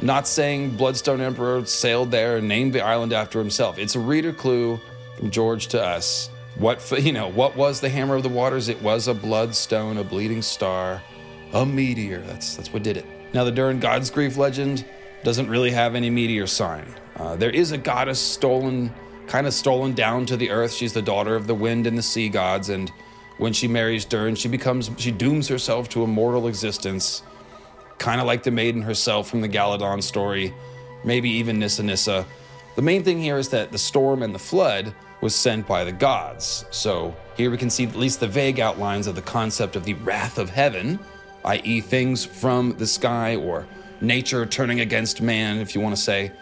[0.03, 3.79] not saying Bloodstone Emperor sailed there and named the island after himself.
[3.79, 4.81] It's a reader clue
[5.19, 6.31] from George to us.
[6.57, 7.29] What you know?
[7.29, 8.69] What was the Hammer of the Waters?
[8.69, 11.03] It was a bloodstone, a bleeding star,
[11.53, 12.21] a meteor.
[12.23, 13.07] That's that's what did it.
[13.33, 14.85] Now the Durran Godsgrief legend
[15.23, 16.87] doesn't really have any meteor sign.
[17.17, 18.93] Uh, there is a goddess stolen,
[19.27, 20.73] kind of stolen down to the earth.
[20.73, 22.91] She's the daughter of the wind and the sea gods, and
[23.39, 27.23] when she marries Durran, she becomes she dooms herself to a mortal existence,
[28.01, 30.53] kind of like the maiden herself from the Galladon story,
[31.05, 32.27] maybe even Nissa Nissa.
[32.75, 35.93] The main thing here is that the storm and the flood was sent by the
[35.93, 36.65] gods.
[36.71, 39.95] So Here we can see at least the vague outlines of the concept of the
[39.95, 40.99] wrath of heaven,
[41.45, 43.67] i.e., things from the sky or
[44.01, 46.33] nature turning against man, if you want to say,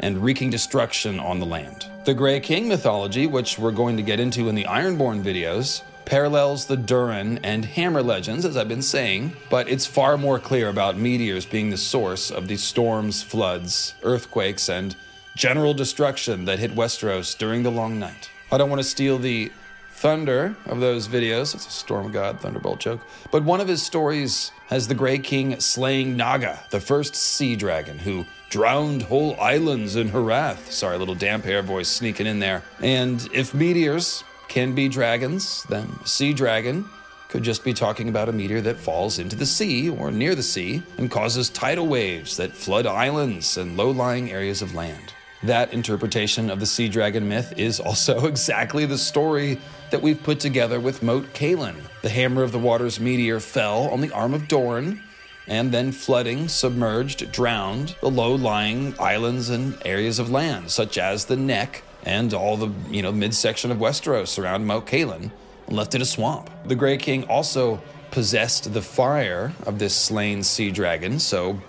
[0.00, 1.86] and wreaking destruction on the land.
[2.04, 6.66] The Grey King mythology, which we're going to get into in the Ironborn videos, parallels
[6.66, 10.96] the Durran and Hammer legends, as I've been saying, but it's far more clear about
[10.96, 14.96] meteors being the source of the storms, floods, earthquakes, and
[15.36, 18.30] general destruction that hit Westeros during the Long Night.
[18.52, 19.50] I don't want to steal the
[19.92, 21.54] thunder of those videos.
[21.54, 23.00] It's a Storm God Thunderbolt joke.
[23.30, 27.98] But one of his stories has the Grey King slaying Naga, the first sea dragon,
[27.98, 30.70] who drowned whole islands in her wrath.
[30.70, 32.62] Sorry, little damp hair voice sneaking in there.
[32.80, 36.84] And if meteors can be dragons, then sea dragon
[37.28, 40.42] could just be talking about a meteor that falls into the sea or near the
[40.42, 45.12] sea and causes tidal waves that flood islands and low lying areas of land.
[45.42, 49.58] That interpretation of the sea dragon myth is also exactly the story
[49.90, 51.76] that we've put together with Moat Cailin.
[52.02, 55.02] The Hammer of the Waters meteor fell on the arm of Dorne,
[55.46, 61.26] and then flooding, submerged, drowned the low lying islands and areas of land, such as
[61.26, 65.30] the Neck and all the you know midsection of Westeros around Moat Cailin,
[65.66, 66.50] and left it a swamp.
[66.66, 71.60] The Grey King also possessed the fire of this slain sea dragon, so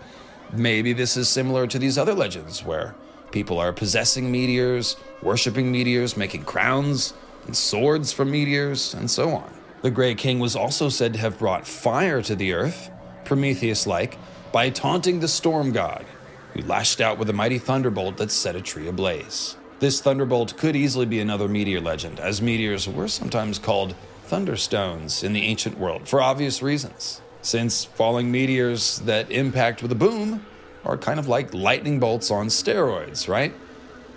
[0.53, 2.95] maybe this is similar to these other legends where
[3.31, 7.13] people are possessing meteors, worshipping meteors, making crowns
[7.45, 9.51] and swords from meteors, and so on.
[9.81, 12.89] The Grey King was also said to have brought fire to the earth,
[13.23, 14.17] Prometheus like,
[14.51, 16.05] by taunting the storm god,
[16.53, 19.57] who lashed out with a mighty thunderbolt that set a tree ablaze.
[19.85, 23.93] This thunderbolt could easily be another meteor legend, as meteors were sometimes called
[24.27, 27.21] thunderstones in the ancient world for obvious reasons.
[27.43, 30.43] Since falling meteors that impact with a boom
[30.83, 33.53] are kind of like lightning bolts on steroids, right?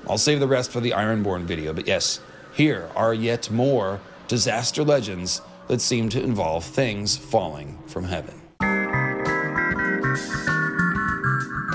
[0.08, 2.20] I'll save the rest for the Ironborn video, but yes,
[2.54, 8.37] here are yet more disaster legends that seem to involve things falling from heaven.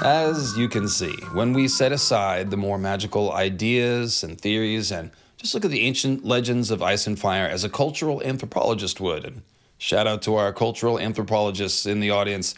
[0.03, 5.11] As you can see, when we set aside the more magical ideas and theories and
[5.37, 9.23] just look at the ancient legends of ice and fire as a cultural anthropologist would,
[9.23, 9.43] and
[9.77, 12.53] shout out to our cultural anthropologists in the audience,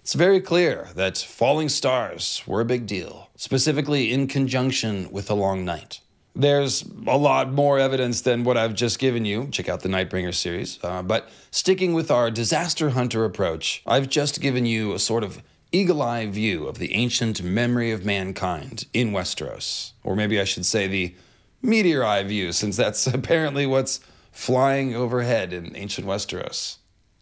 [0.00, 5.36] it's very clear that falling stars were a big deal, specifically in conjunction with the
[5.36, 6.00] long night.
[6.34, 9.48] There's a lot more evidence than what I've just given you.
[9.50, 10.78] Check out the Nightbringer series.
[10.82, 15.42] Uh, but sticking with our disaster hunter approach, I've just given you a sort of
[15.72, 19.92] eagle eye view of the ancient memory of mankind in Westeros.
[20.02, 21.14] Or maybe I should say the
[21.62, 24.00] meteor eye view, since that's apparently what's
[24.32, 26.76] flying overhead in ancient Westeros.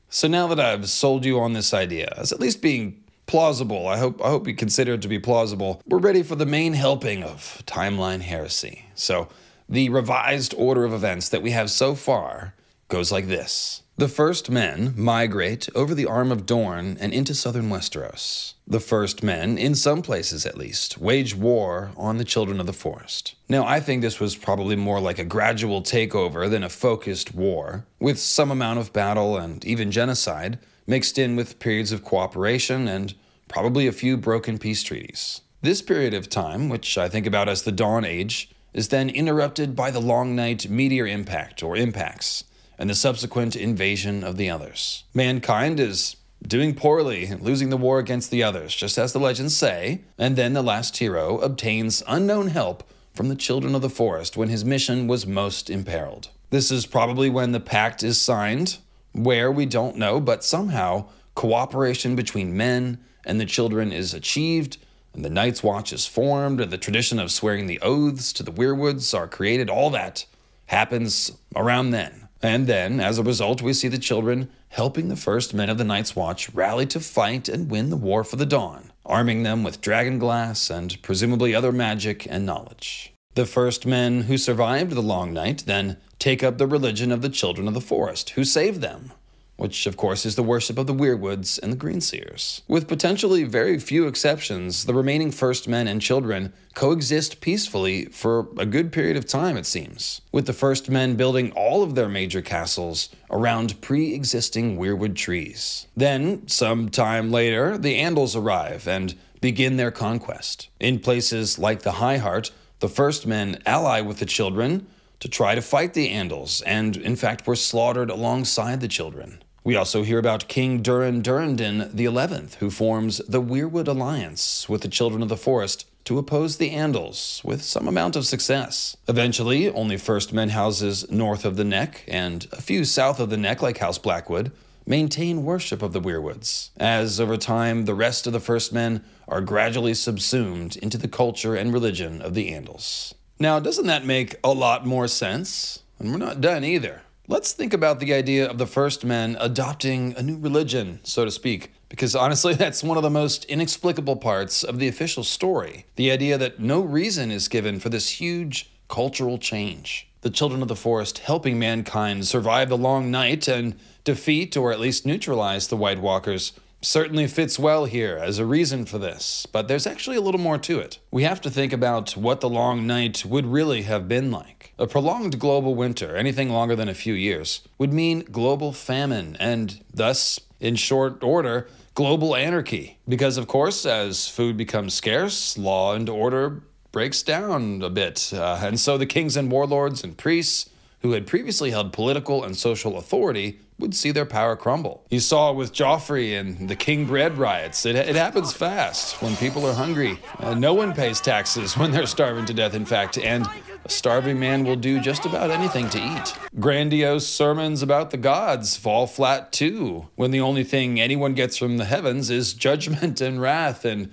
[0.08, 3.98] So now that I've sold you on this idea as at least being plausible, I
[3.98, 5.82] hope I hope you consider it to be plausible.
[5.86, 8.84] We're ready for the main helping of timeline heresy.
[8.94, 9.28] So
[9.68, 12.54] the revised order of events that we have so far
[12.88, 13.82] goes like this.
[13.98, 18.52] The first men migrate over the arm of Dorne and into southern Westeros.
[18.66, 22.74] The first men, in some places at least, wage war on the children of the
[22.74, 23.36] forest.
[23.48, 27.86] Now, I think this was probably more like a gradual takeover than a focused war,
[27.98, 33.14] with some amount of battle and even genocide mixed in with periods of cooperation and
[33.48, 35.40] probably a few broken peace treaties.
[35.62, 39.74] This period of time, which I think about as the Dawn Age, is then interrupted
[39.74, 42.44] by the Long Night meteor impact or impacts
[42.78, 45.04] and the subsequent invasion of the others.
[45.14, 50.02] Mankind is doing poorly, losing the war against the others, just as the legends say,
[50.18, 52.82] and then the last hero obtains unknown help
[53.14, 56.28] from the children of the forest when his mission was most imperiled.
[56.50, 58.78] This is probably when the pact is signed,
[59.12, 64.76] where we don't know, but somehow cooperation between men and the children is achieved,
[65.14, 68.52] and the Night's Watch is formed, and the tradition of swearing the oaths to the
[68.52, 69.70] weirwoods are created.
[69.70, 70.26] All that
[70.66, 72.25] happens around then.
[72.42, 75.84] And then, as a result, we see the children helping the first men of the
[75.84, 79.80] Night's Watch rally to fight and win the War for the Dawn, arming them with
[79.80, 83.12] dragon glass and presumably other magic and knowledge.
[83.34, 87.28] The first men who survived the Long Night then take up the religion of the
[87.28, 89.12] Children of the Forest, who saved them,
[89.56, 92.62] which of course is the worship of the Weirwoods and the Greenseers.
[92.68, 98.66] With potentially very few exceptions, the remaining First Men and children coexist peacefully for a
[98.66, 102.42] good period of time, it seems, with the First Men building all of their major
[102.42, 105.86] castles around pre existing Weirwood trees.
[105.96, 110.68] Then, some time later, the Andals arrive and begin their conquest.
[110.80, 112.50] In places like the High Heart,
[112.80, 114.86] the First Men ally with the children
[115.20, 119.42] to try to fight the Andals, and in fact were slaughtered alongside the children.
[119.66, 124.88] We also hear about King Durran Durrandon XI, who forms the Weirwood Alliance with the
[124.88, 128.96] Children of the Forest to oppose the Andals with some amount of success.
[129.08, 133.36] Eventually, only First Men houses north of the Neck and a few south of the
[133.36, 134.52] Neck, like House Blackwood,
[134.86, 139.40] maintain worship of the Weirwoods, as over time the rest of the First Men are
[139.40, 143.14] gradually subsumed into the culture and religion of the Andals.
[143.40, 145.82] Now, doesn't that make a lot more sense?
[145.98, 147.02] And we're not done either.
[147.28, 151.30] Let's think about the idea of the first men adopting a new religion, so to
[151.32, 155.86] speak, because honestly, that's one of the most inexplicable parts of the official story.
[155.96, 160.08] The idea that no reason is given for this huge cultural change.
[160.20, 164.78] The children of the forest helping mankind survive the long night and defeat or at
[164.78, 169.66] least neutralize the White Walkers certainly fits well here as a reason for this, but
[169.66, 171.00] there's actually a little more to it.
[171.10, 174.55] We have to think about what the long night would really have been like.
[174.78, 179.82] A prolonged global winter, anything longer than a few years, would mean global famine and,
[179.92, 182.98] thus, in short order, global anarchy.
[183.08, 186.62] Because, of course, as food becomes scarce, law and order
[186.92, 188.32] breaks down a bit.
[188.34, 190.68] Uh, and so the kings and warlords and priests
[191.00, 195.04] who had previously held political and social authority would see their power crumble.
[195.10, 197.84] You saw it with Joffrey and the King Bread riots.
[197.84, 200.18] It, it happens fast when people are hungry.
[200.38, 203.46] Uh, no one pays taxes when they're starving to death, in fact, and
[203.84, 206.34] a starving man will do just about anything to eat.
[206.58, 211.76] Grandiose sermons about the gods fall flat too, when the only thing anyone gets from
[211.76, 214.10] the heavens is judgment and wrath and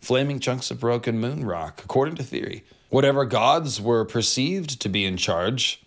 [0.00, 2.64] flaming chunks of broken moon rock, according to theory.
[2.90, 5.82] Whatever gods were perceived to be in charge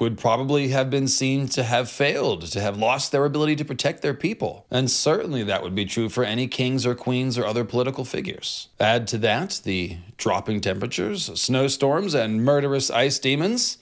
[0.00, 4.02] would probably have been seen to have failed, to have lost their ability to protect
[4.02, 4.66] their people.
[4.70, 8.68] And certainly that would be true for any kings or queens or other political figures.
[8.80, 13.78] Add to that the dropping temperatures, snowstorms, and murderous ice demons.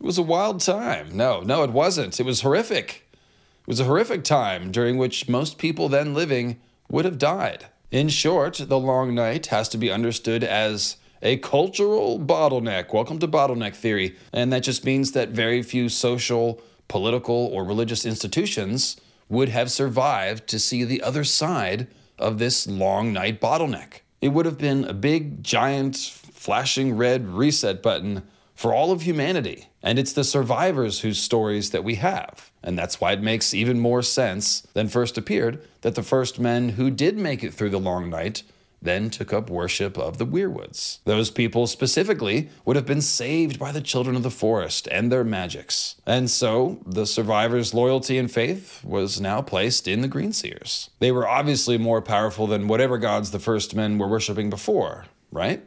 [0.00, 1.16] It was a wild time.
[1.16, 2.18] No, no, it wasn't.
[2.18, 3.06] It was horrific.
[3.12, 7.66] It was a horrific time during which most people then living would have died.
[7.92, 12.92] In short, the long night has to be understood as a cultural bottleneck.
[12.92, 14.14] Welcome to bottleneck theory.
[14.30, 19.00] And that just means that very few social, political, or religious institutions
[19.30, 21.86] would have survived to see the other side
[22.18, 24.00] of this long night bottleneck.
[24.20, 28.22] It would have been a big, giant, flashing red reset button
[28.54, 29.68] for all of humanity.
[29.82, 32.50] And it's the survivors whose stories that we have.
[32.62, 36.70] And that's why it makes even more sense than first appeared that the first men
[36.70, 38.42] who did make it through the long night
[38.84, 40.98] then took up worship of the Weirwoods.
[41.04, 45.24] Those people specifically would have been saved by the children of the forest and their
[45.24, 45.96] magics.
[46.06, 50.90] And so the survivors' loyalty and faith was now placed in the Greenseers.
[51.00, 55.62] They were obviously more powerful than whatever gods the first men were worshiping before, right?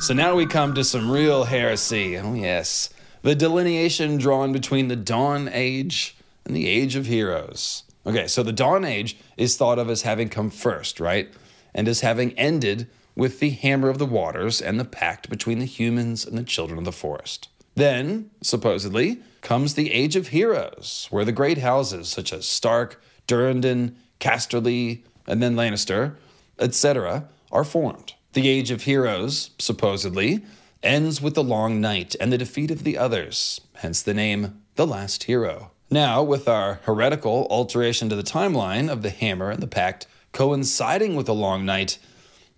[0.00, 2.16] So now we come to some real heresy.
[2.16, 2.90] Oh, yes.
[3.22, 7.82] The delineation drawn between the Dawn Age and the Age of Heroes.
[8.08, 11.28] Okay, so the Dawn Age is thought of as having come first, right?
[11.74, 15.66] And as having ended with the Hammer of the Waters and the pact between the
[15.66, 17.48] humans and the children of the forest.
[17.74, 23.94] Then, supposedly, comes the Age of Heroes, where the great houses such as Stark, Durrandon,
[24.20, 26.16] Casterly, and then Lannister,
[26.58, 28.14] etc., are formed.
[28.32, 30.46] The Age of Heroes, supposedly,
[30.82, 34.86] ends with the Long Night and the defeat of the others, hence the name The
[34.86, 35.72] Last Hero.
[35.90, 41.16] Now, with our heretical alteration to the timeline of the Hammer and the Pact coinciding
[41.16, 41.98] with the Long Night,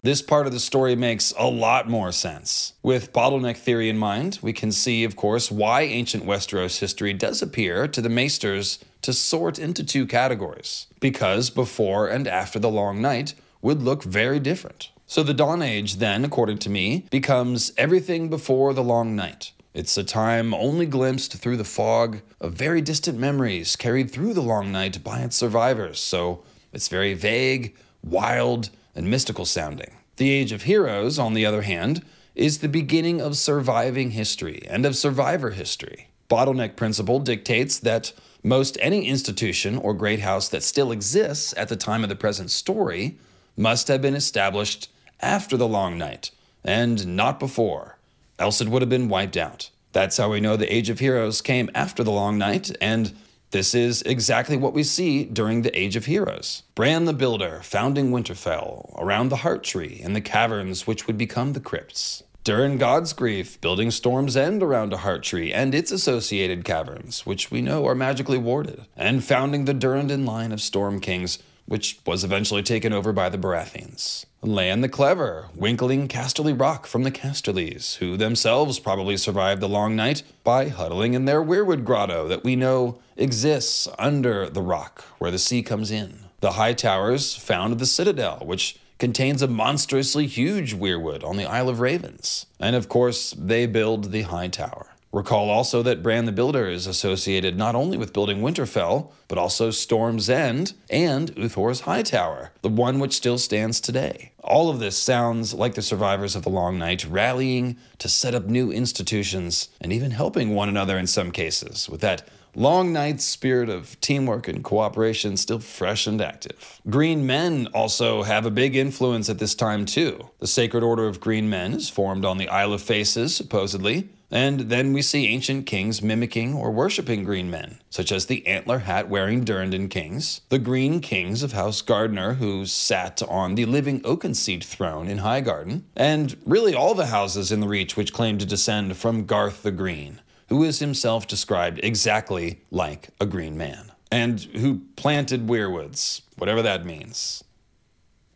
[0.03, 2.73] this part of the story makes a lot more sense.
[2.83, 7.41] With bottleneck theory in mind, we can see, of course, why ancient Westeros history does
[7.41, 10.89] appear to the Maesters to sort into two categories.
[10.99, 14.91] Because before and after the Long Night would look very different.
[15.07, 19.53] So the Dawn Age, then, according to me, becomes everything before the Long Night.
[19.73, 24.43] It's a time only glimpsed through the fog of very distant memories carried through the
[24.43, 26.43] long night by its survivors, so
[26.73, 29.95] it's very vague, wild, and mystical sounding.
[30.17, 32.05] The Age of Heroes, on the other hand,
[32.35, 36.09] is the beginning of surviving history and of survivor history.
[36.29, 38.13] Bottleneck principle dictates that
[38.43, 42.51] most any institution or great house that still exists at the time of the present
[42.51, 43.19] story
[43.57, 44.91] must have been established
[45.21, 46.33] after the long night
[46.65, 47.99] and not before
[48.41, 49.71] else it would have been wiped out.
[49.93, 53.13] That's how we know the Age of Heroes came after the Long Night, and
[53.51, 56.63] this is exactly what we see during the Age of Heroes.
[56.77, 61.53] Bran the Builder founding Winterfell, around the Heart Tree and the caverns which would become
[61.53, 62.23] the crypts.
[62.45, 67.61] Durran Godsgrief building Storm's End around a Heart Tree and its associated caverns, which we
[67.61, 72.63] know are magically warded, and founding the Durrandon line of Storm Kings, which was eventually
[72.63, 74.25] taken over by the Baratheons.
[74.43, 79.95] Lann the Clever, winkling Casterly Rock from the Casterlys, who themselves probably survived the long
[79.95, 85.31] night by huddling in their weirwood grotto that we know exists under the rock where
[85.31, 86.21] the sea comes in.
[86.41, 91.69] The High Towers found the Citadel, which contains a monstrously huge weirwood on the Isle
[91.69, 92.47] of Ravens.
[92.59, 94.87] And of course, they build the High Tower.
[95.13, 99.73] Recall also that Bran the Builder is associated not only with building Winterfell, but also
[99.73, 104.31] Storm's End and Uthor's High Tower, the one which still stands today.
[104.45, 108.47] All of this sounds like the survivors of the Long Night rallying to set up
[108.47, 113.69] new institutions and even helping one another in some cases, with that Long Night's spirit
[113.69, 116.81] of teamwork and cooperation still fresh and active.
[116.89, 120.31] Green Men also have a big influence at this time, too.
[120.39, 124.61] The Sacred Order of Green Men is formed on the Isle of Faces, supposedly, and
[124.61, 129.09] then we see ancient kings mimicking or worshipping green men, such as the antler hat
[129.09, 134.63] wearing Durrandon kings, the green kings of House Gardener, who sat on the living Oakenseat
[134.63, 138.97] throne in Highgarden, and really all the houses in the Reach which claim to descend
[138.97, 144.83] from Garth the Green, who is himself described exactly like a green man, and who
[144.97, 147.43] planted weirwoods, whatever that means.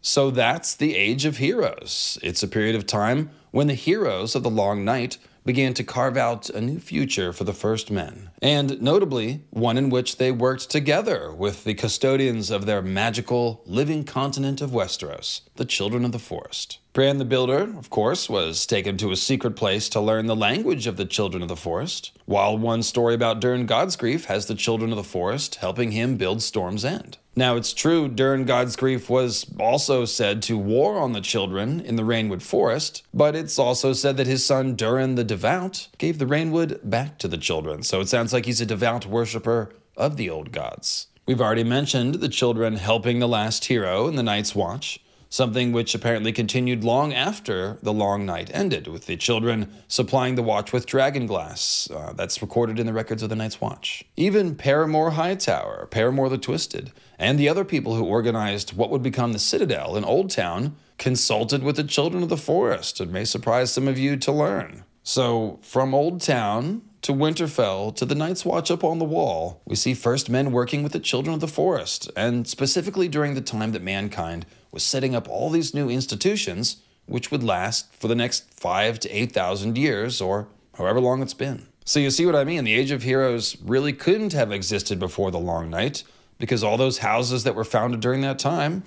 [0.00, 2.18] So that's the Age of Heroes.
[2.22, 6.16] It's a period of time when the heroes of the Long Night began to carve
[6.16, 10.70] out a new future for the first men, and notably, one in which they worked
[10.70, 16.18] together with the custodians of their magical living continent of Westeros, the Children of the
[16.18, 16.78] Forest.
[16.94, 20.86] Bran the Builder, of course, was taken to a secret place to learn the language
[20.86, 24.92] of the Children of the Forest, while one story about Durran Godsgrief has the Children
[24.92, 27.18] of the Forest helping him build Storm's End.
[27.34, 32.04] Now, it's true, Durran Godsgrief was also said to war on the children in the
[32.04, 36.78] Rainwood Forest, but it's also said that his son Durran the Devout gave the Rainwood
[36.84, 40.52] back to the children, so it sounds like he's a devout worshiper of the old
[40.52, 41.08] gods.
[41.26, 45.00] We've already mentioned the children helping the last hero in the Night's Watch
[45.34, 50.42] something which apparently continued long after the long night ended, with the children supplying the
[50.44, 51.90] watch with dragon glass.
[51.90, 54.04] Uh, that's recorded in the records of the Night's Watch.
[54.14, 59.32] Even Peremore Hightower, Peremore the Twisted, and the other people who organized what would become
[59.32, 63.00] the Citadel in Old Town consulted with the children of the forest.
[63.00, 64.84] It may surprise some of you to learn.
[65.02, 69.76] So, from Old Town to Winterfell to the Night's Watch up on the wall, we
[69.76, 73.72] see first men working with the children of the forest, and specifically during the time
[73.72, 78.50] that mankind was setting up all these new institutions, which would last for the next
[78.54, 80.48] five to 8,000 years, or
[80.78, 81.66] however long it's been.
[81.84, 82.64] So you see what I mean?
[82.64, 86.04] The Age of Heroes really couldn't have existed before the Long Night,
[86.38, 88.82] because all those houses that were founded during that time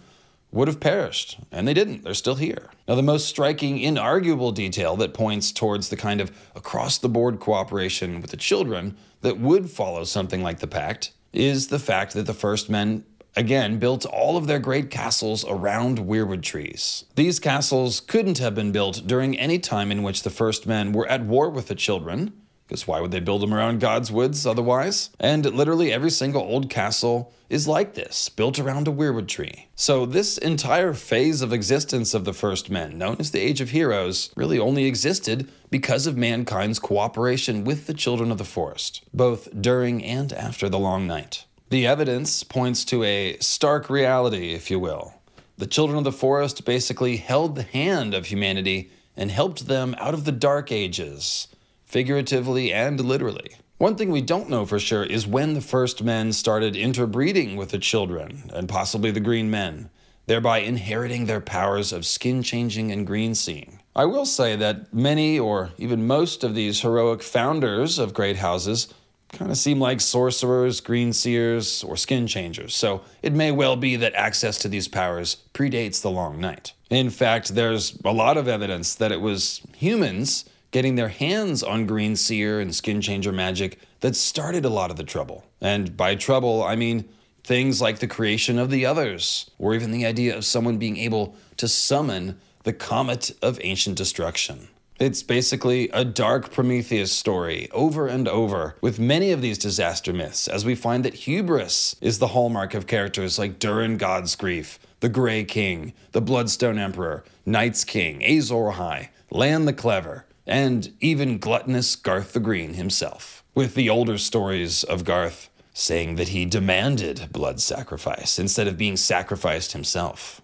[0.51, 2.03] would have perished, and they didn't.
[2.03, 2.71] They're still here.
[2.87, 7.39] Now, the most striking, inarguable detail that points towards the kind of across the board
[7.39, 12.25] cooperation with the children that would follow something like the Pact is the fact that
[12.25, 13.03] the first men
[13.35, 17.05] again built all of their great castles around weirwood trees.
[17.15, 21.07] These castles couldn't have been built during any time in which the first men were
[21.07, 22.33] at war with the children,
[22.67, 25.09] because why would they build them around God's woods otherwise?
[25.19, 29.67] And literally every single old castle is like this, built around a weirwood tree.
[29.75, 33.69] So this entire phase of existence of the first men, known as the Age of
[33.69, 39.47] Heroes, really only existed because of mankind's cooperation with the children of the forest, both
[39.59, 41.45] during and after the long night.
[41.69, 45.13] The evidence points to a stark reality, if you will.
[45.57, 50.13] The children of the forest basically held the hand of humanity and helped them out
[50.13, 51.47] of the dark ages
[51.87, 53.55] figuratively and literally.
[53.77, 57.69] One thing we don't know for sure is when the first men started interbreeding with
[57.69, 59.89] the children, and possibly the green men,
[60.25, 63.79] thereby inheriting their powers of skin changing and green seeing.
[63.95, 68.93] I will say that many, or even most, of these heroic founders of great houses
[69.31, 73.95] kind of seem like sorcerers, green seers, or skin changers, so it may well be
[73.95, 76.73] that access to these powers predates the Long Night.
[76.89, 81.85] In fact, there's a lot of evidence that it was humans getting their hands on
[81.85, 85.45] Green Seer and Skin Changer magic that started a lot of the trouble.
[85.61, 87.09] And by trouble, I mean
[87.43, 91.35] things like the creation of the others, or even the idea of someone being able
[91.55, 94.67] to summon the Comet of Ancient Destruction.
[94.99, 100.47] It's basically a dark Prometheus story over and over with many of these disaster myths,
[100.47, 105.43] as we find that hubris is the hallmark of characters like Durran Godsgrief, the Grey
[105.43, 112.31] King, the Bloodstone Emperor, Night's King, Azor Ahai, Lann the Clever, and even gluttonous Garth
[112.33, 118.39] the Green himself, with the older stories of Garth saying that he demanded blood sacrifice
[118.39, 120.41] instead of being sacrificed himself.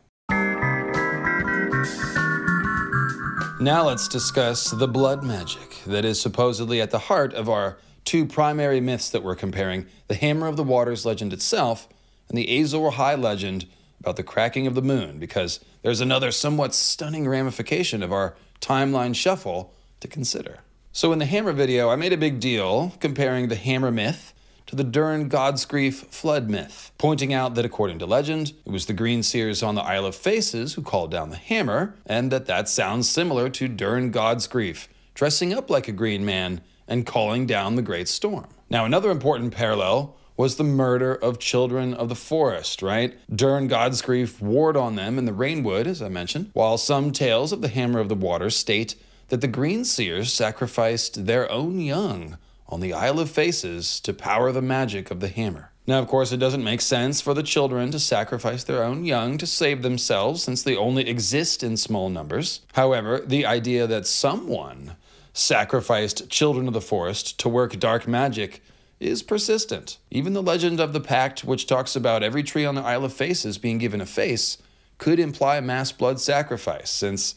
[3.60, 8.26] Now let's discuss the blood magic that is supposedly at the heart of our two
[8.26, 11.88] primary myths that we're comparing the Hammer of the Waters legend itself
[12.28, 13.66] and the Azor Ahai legend
[14.02, 19.16] about the cracking of the moon because there's another somewhat stunning ramification of our timeline
[19.16, 19.74] shuffle
[20.04, 20.60] to consider.
[20.92, 24.34] So, in the Hammer video, I made a big deal comparing the Hammer myth
[24.68, 28.94] to the Durran Godsgrief flood myth, pointing out that according to legend, it was the
[28.94, 32.70] Green Seers on the Isle of Faces who called down the hammer, and that that
[32.70, 37.82] sounds similar to Durran Godsgrief, dressing up like a green man and calling down the
[37.82, 38.48] great storm.
[38.70, 43.16] Now, another important parallel was the murder of children of the forest, right?
[43.32, 47.62] Durran Godsgrief warred on them in the Rainwood, as I mentioned, while some tales of
[47.62, 48.96] the Hammer of the Waters state
[49.34, 52.38] that the Green Seers sacrificed their own young
[52.70, 55.72] on the Isle of Faces to power the magic of the hammer.
[55.88, 59.40] Now, of course, it doesn't make sense for the children to sacrifice their own young
[59.40, 62.62] to save themselves since they only exist in small numbers.
[62.74, 64.98] However, the idea that someone
[65.34, 68.62] sacrificed children of the forest to work dark magic
[69.00, 69.98] is persistent.
[70.12, 73.14] Even the legend of the pact, which talks about every tree on the Isle of
[73.14, 74.60] Faces being given a face,
[75.00, 77.34] could imply mass blood sacrifice, since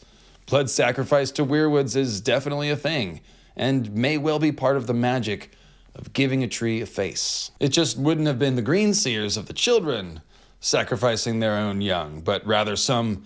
[0.47, 3.21] blood sacrifice to weirwoods is definitely a thing
[3.55, 5.51] and may well be part of the magic
[5.93, 7.51] of giving a tree a face.
[7.59, 10.21] It just wouldn't have been the green seers of the children
[10.59, 13.25] sacrificing their own young, but rather some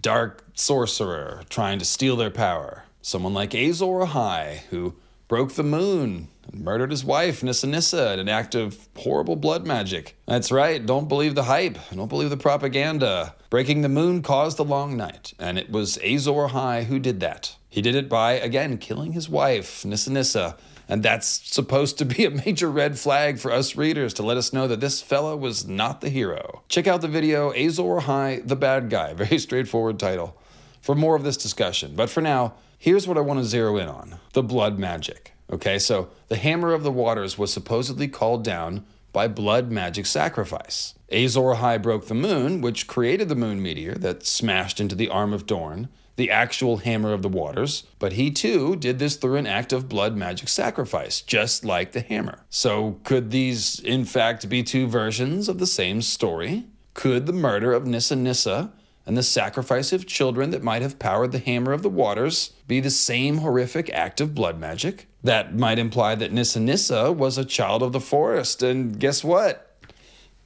[0.00, 2.84] dark sorcerer trying to steal their power.
[3.02, 4.94] Someone like Azor Ahai, who
[5.28, 10.16] broke the moon murdered his wife, Nissa Nissa, in an act of horrible blood magic.
[10.26, 13.34] That's right, don't believe the hype, don't believe the propaganda.
[13.50, 17.56] Breaking the moon caused the long night, and it was Azor Ahai who did that.
[17.68, 20.56] He did it by, again, killing his wife, Nissa Nissa.
[20.88, 24.52] And that's supposed to be a major red flag for us readers to let us
[24.52, 26.62] know that this fella was not the hero.
[26.68, 29.14] Check out the video Azor Ahai, the bad guy.
[29.14, 30.36] Very straightforward title.
[30.82, 31.94] For more of this discussion.
[31.94, 35.31] But for now, here's what I want to zero in on the blood magic.
[35.52, 40.94] Okay, so the Hammer of the Waters was supposedly called down by blood magic sacrifice.
[41.10, 45.32] Azor Ahai broke the moon, which created the moon meteor that smashed into the arm
[45.32, 49.46] of Dorne the actual Hammer of the Waters, but he too did this through an
[49.46, 52.40] act of blood magic sacrifice, just like the Hammer.
[52.50, 56.66] So, could these in fact be two versions of the same story?
[56.94, 58.72] Could the murder of Nissa Nissa
[59.04, 62.80] and the sacrifice of children that might have powered the Hammer of the Waters be
[62.80, 65.08] the same horrific act of blood magic?
[65.22, 69.76] That might imply that Nissa Nissa was a child of the forest, and guess what?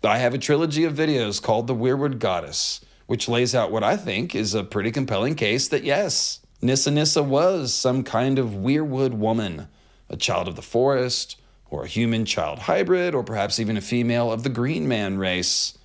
[0.04, 3.96] I have a trilogy of videos called The Weirwood Goddess which lays out what I
[3.96, 9.14] think is a pretty compelling case that yes, Nissa Nissa was some kind of weirwood
[9.14, 9.68] woman,
[10.08, 11.36] a child of the forest,
[11.70, 15.78] or a human child hybrid, or perhaps even a female of the green man race,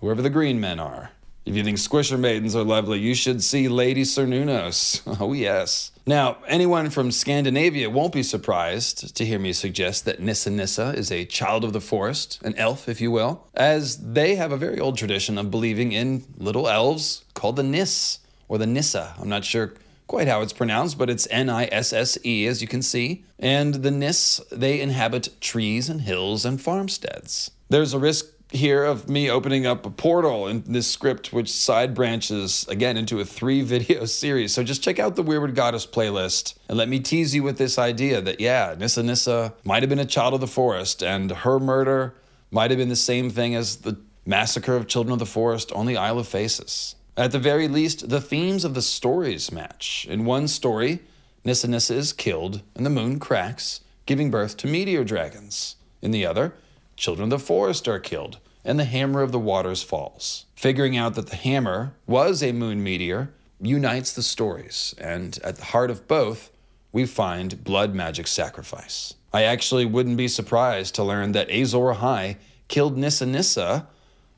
[0.00, 1.10] whoever the green men are.
[1.46, 5.00] If you think squisher maidens are lovely, you should see Lady Cernunnos.
[5.20, 5.92] Oh, yes.
[6.04, 11.12] Now, anyone from Scandinavia won't be surprised to hear me suggest that Nissa Nissa is
[11.12, 14.80] a child of the forest, an elf, if you will, as they have a very
[14.80, 18.18] old tradition of believing in little elves called the Nis,
[18.48, 19.14] or the Nissa.
[19.18, 19.74] I'm not sure
[20.08, 23.24] quite how it's pronounced, but it's N I S S E, as you can see.
[23.38, 27.52] And the Nis, they inhabit trees and hills and farmsteads.
[27.68, 31.94] There's a risk here of me opening up a portal in this script, which side
[31.94, 34.54] branches again into a three video series.
[34.54, 37.78] So just check out the Weirwood Goddess playlist and let me tease you with this
[37.78, 41.58] idea that, yeah, Nissa Nissa might have been a child of the forest, and her
[41.58, 42.14] murder
[42.50, 45.86] might have been the same thing as the massacre of children of the forest on
[45.86, 46.94] the Isle of Faces.
[47.16, 50.06] At the very least, the themes of the stories match.
[50.08, 51.00] In one story,
[51.44, 55.76] Nissa Nissa is killed and the moon cracks, giving birth to meteor dragons.
[56.02, 56.52] In the other,
[56.96, 60.46] children of the forest are killed, and the hammer of the waters falls.
[60.54, 65.64] Figuring out that the hammer was a moon meteor unites the stories, and at the
[65.66, 66.50] heart of both,
[66.92, 69.14] we find blood magic sacrifice.
[69.32, 72.36] I actually wouldn't be surprised to learn that Azor Ahai
[72.68, 73.86] killed Nissa Nissa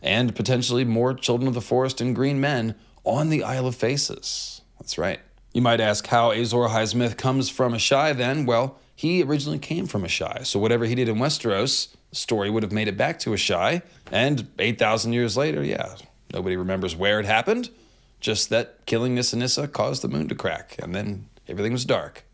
[0.02, 4.60] and potentially more children of the forest and green men on the Isle of Faces.
[4.78, 5.20] That's right.
[5.52, 8.46] You might ask how Azor Ahai's myth comes from Asshai then.
[8.46, 12.72] Well, he originally came from Asshai, so whatever he did in Westeros story would have
[12.72, 13.82] made it back to Asshai.
[14.10, 15.94] And 8,000 years later, yeah,
[16.32, 17.70] nobody remembers where it happened,
[18.20, 22.24] just that killing Nissa Nissa caused the moon to crack, and then everything was dark.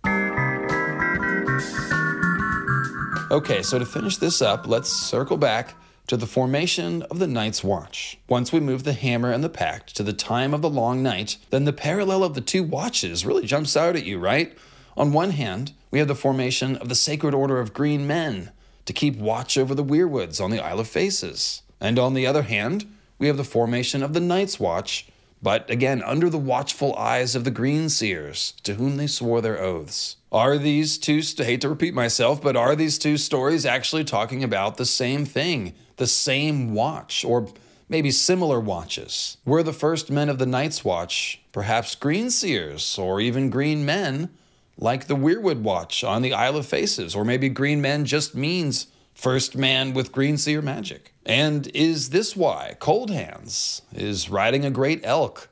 [3.31, 5.75] Okay, so to finish this up, let's circle back
[6.07, 8.19] to the formation of the Night's Watch.
[8.29, 11.39] Once we move the hammer and the pact to the time of the long night,
[11.51, 14.57] then the parallel of the two watches really jumps out at you, right?
[14.97, 18.53] On one hand, we have the formation of the Sacred Order of Green Men,
[18.87, 21.63] to keep watch over the weirwoods on the Isle of Faces.
[21.81, 22.87] And on the other hand,
[23.19, 25.07] we have the formation of the Night's Watch,
[25.43, 29.61] but again, under the watchful eyes of the Green Seers, to whom they swore their
[29.61, 30.17] oaths.
[30.33, 34.43] Are these two, I hate to repeat myself, but are these two stories actually talking
[34.43, 37.49] about the same thing, the same watch, or
[37.89, 39.37] maybe similar watches?
[39.45, 44.31] Were the first men of the Night's Watch perhaps green seers or even green men
[44.79, 47.15] like the Weirwood Watch on the Isle of Faces?
[47.15, 51.13] Or maybe green men just means first man with green seer magic?
[51.25, 55.49] And is this why Cold Hands is riding a great elk?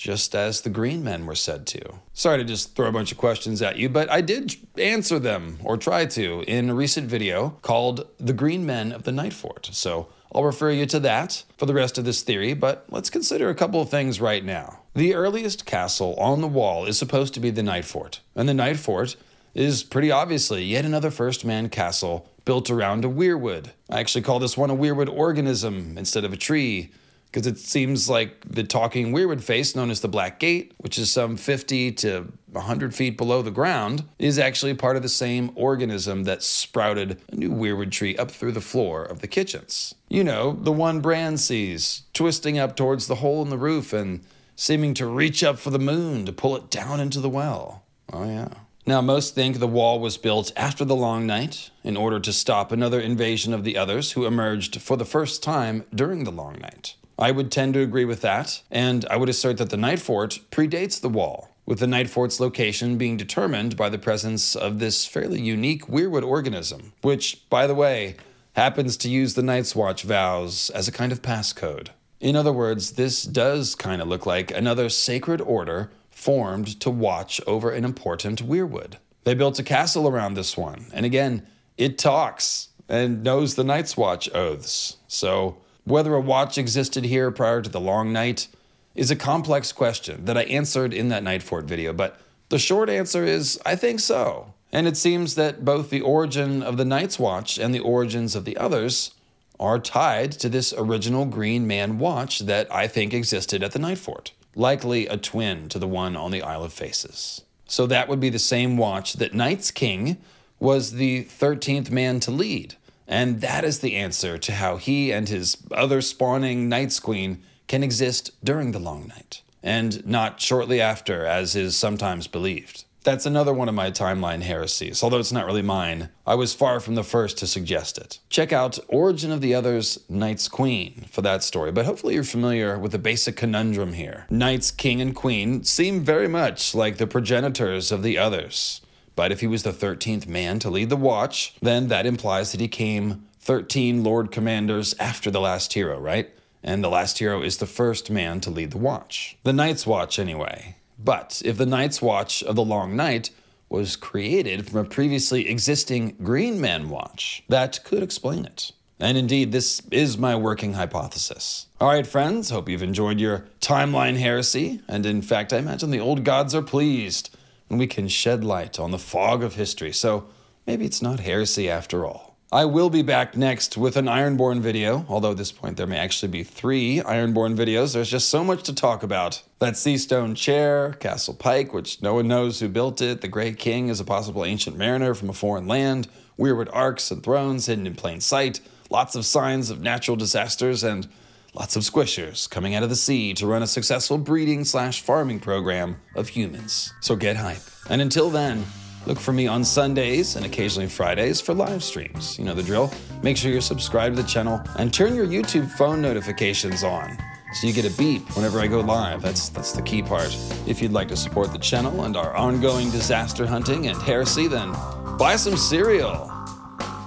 [0.00, 1.78] just as the green men were said to.
[2.14, 5.58] Sorry to just throw a bunch of questions at you, but I did answer them,
[5.62, 9.68] or try to, in a recent video called The Green Men of the Night Fort.
[9.72, 13.50] So I'll refer you to that for the rest of this theory, but let's consider
[13.50, 14.79] a couple of things right now.
[14.94, 18.54] The earliest castle on the wall is supposed to be the Night Fort, and the
[18.54, 19.14] Night Fort
[19.54, 23.70] is pretty obviously yet another first man castle built around a weirwood.
[23.88, 26.90] I actually call this one a weirwood organism instead of a tree
[27.26, 31.12] because it seems like the talking weirwood face, known as the Black Gate, which is
[31.12, 36.24] some 50 to 100 feet below the ground, is actually part of the same organism
[36.24, 39.94] that sprouted a new weirwood tree up through the floor of the kitchens.
[40.08, 44.24] You know, the one Bran sees, twisting up towards the hole in the roof and
[44.60, 47.82] seeming to reach up for the moon to pull it down into the well.
[48.12, 48.52] Oh, yeah.
[48.84, 52.70] Now, most think the wall was built after the Long Night in order to stop
[52.70, 56.94] another invasion of the others who emerged for the first time during the Long Night.
[57.18, 60.40] I would tend to agree with that, and I would assert that the Night Fort
[60.50, 65.06] predates the wall, with the Night Fort's location being determined by the presence of this
[65.06, 68.16] fairly unique Weirwood organism, which, by the way,
[68.56, 71.88] happens to use the Night's Watch vows as a kind of passcode.
[72.20, 77.40] In other words, this does kind of look like another sacred order formed to watch
[77.46, 78.94] over an important Weirwood.
[79.24, 81.46] They built a castle around this one, and again,
[81.78, 84.98] it talks and knows the Night's Watch oaths.
[85.08, 88.48] So, whether a watch existed here prior to the long night
[88.94, 92.90] is a complex question that I answered in that Night Fort video, but the short
[92.90, 94.52] answer is I think so.
[94.72, 98.44] And it seems that both the origin of the Night's Watch and the origins of
[98.44, 99.12] the others
[99.60, 103.98] are tied to this original Green Man watch that I think existed at the Night
[103.98, 107.42] Fort, likely a twin to the one on the Isle of Faces.
[107.66, 110.16] So that would be the same watch that Night's King
[110.58, 112.74] was the 13th man to lead
[113.10, 117.82] and that is the answer to how he and his other spawning Night's Queen can
[117.82, 122.84] exist during the long night, and not shortly after, as is sometimes believed.
[123.02, 126.10] That's another one of my timeline heresies, although it's not really mine.
[126.26, 128.18] I was far from the first to suggest it.
[128.28, 132.78] Check out Origin of the Others, Night's Queen for that story, but hopefully you're familiar
[132.78, 134.26] with the basic conundrum here.
[134.28, 138.82] Night's King and Queen seem very much like the progenitors of the others.
[139.16, 142.60] But if he was the 13th man to lead the watch, then that implies that
[142.60, 146.30] he came 13 Lord Commanders after the last hero, right?
[146.62, 149.38] And the last hero is the first man to lead the watch.
[149.44, 150.76] The Night's Watch, anyway.
[151.02, 153.30] But if the Night's Watch of the Long Night
[153.68, 158.72] was created from a previously existing Green Man watch, that could explain it.
[158.98, 161.66] And indeed, this is my working hypothesis.
[161.80, 164.82] All right, friends, hope you've enjoyed your timeline heresy.
[164.88, 167.34] And in fact, I imagine the old gods are pleased
[167.70, 169.92] and we can shed light on the fog of history.
[169.92, 170.26] So
[170.66, 172.29] maybe it's not heresy after all.
[172.52, 175.98] I will be back next with an Ironborn video, although at this point there may
[175.98, 177.94] actually be three Ironborn videos.
[177.94, 179.40] There's just so much to talk about.
[179.60, 183.88] That Seastone chair, Castle Pike, which no one knows who built it, the Grey King
[183.88, 186.08] is a possible ancient mariner from a foreign land,
[186.40, 191.06] Weirwood arcs and thrones hidden in plain sight, lots of signs of natural disasters, and
[191.52, 195.40] Lots of squishers coming out of the sea to run a successful breeding slash farming
[195.40, 196.92] program of humans.
[197.00, 197.62] So get hype.
[197.88, 198.64] And until then,
[199.06, 202.38] look for me on Sundays and occasionally Fridays for live streams.
[202.38, 202.92] You know the drill.
[203.22, 207.18] Make sure you're subscribed to the channel and turn your YouTube phone notifications on
[207.52, 209.22] so you get a beep whenever I go live.
[209.22, 210.36] That's that's the key part.
[210.66, 214.72] If you'd like to support the channel and our ongoing disaster hunting and heresy, then
[215.18, 216.39] buy some cereal.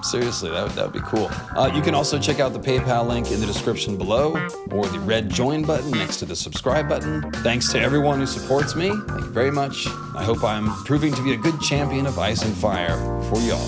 [0.04, 1.30] Seriously, that would, that would be cool.
[1.56, 4.34] Uh, you can also check out the PayPal link in the description below
[4.72, 7.32] or the red join button next to the subscribe button.
[7.44, 8.90] Thanks to everyone who supports me.
[8.90, 9.88] Thank you very much.
[10.16, 13.66] I hope I'm proving to be a good champion of ice and fire for y'all.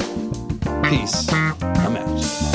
[0.90, 1.32] Peace.
[1.34, 2.55] I'm out.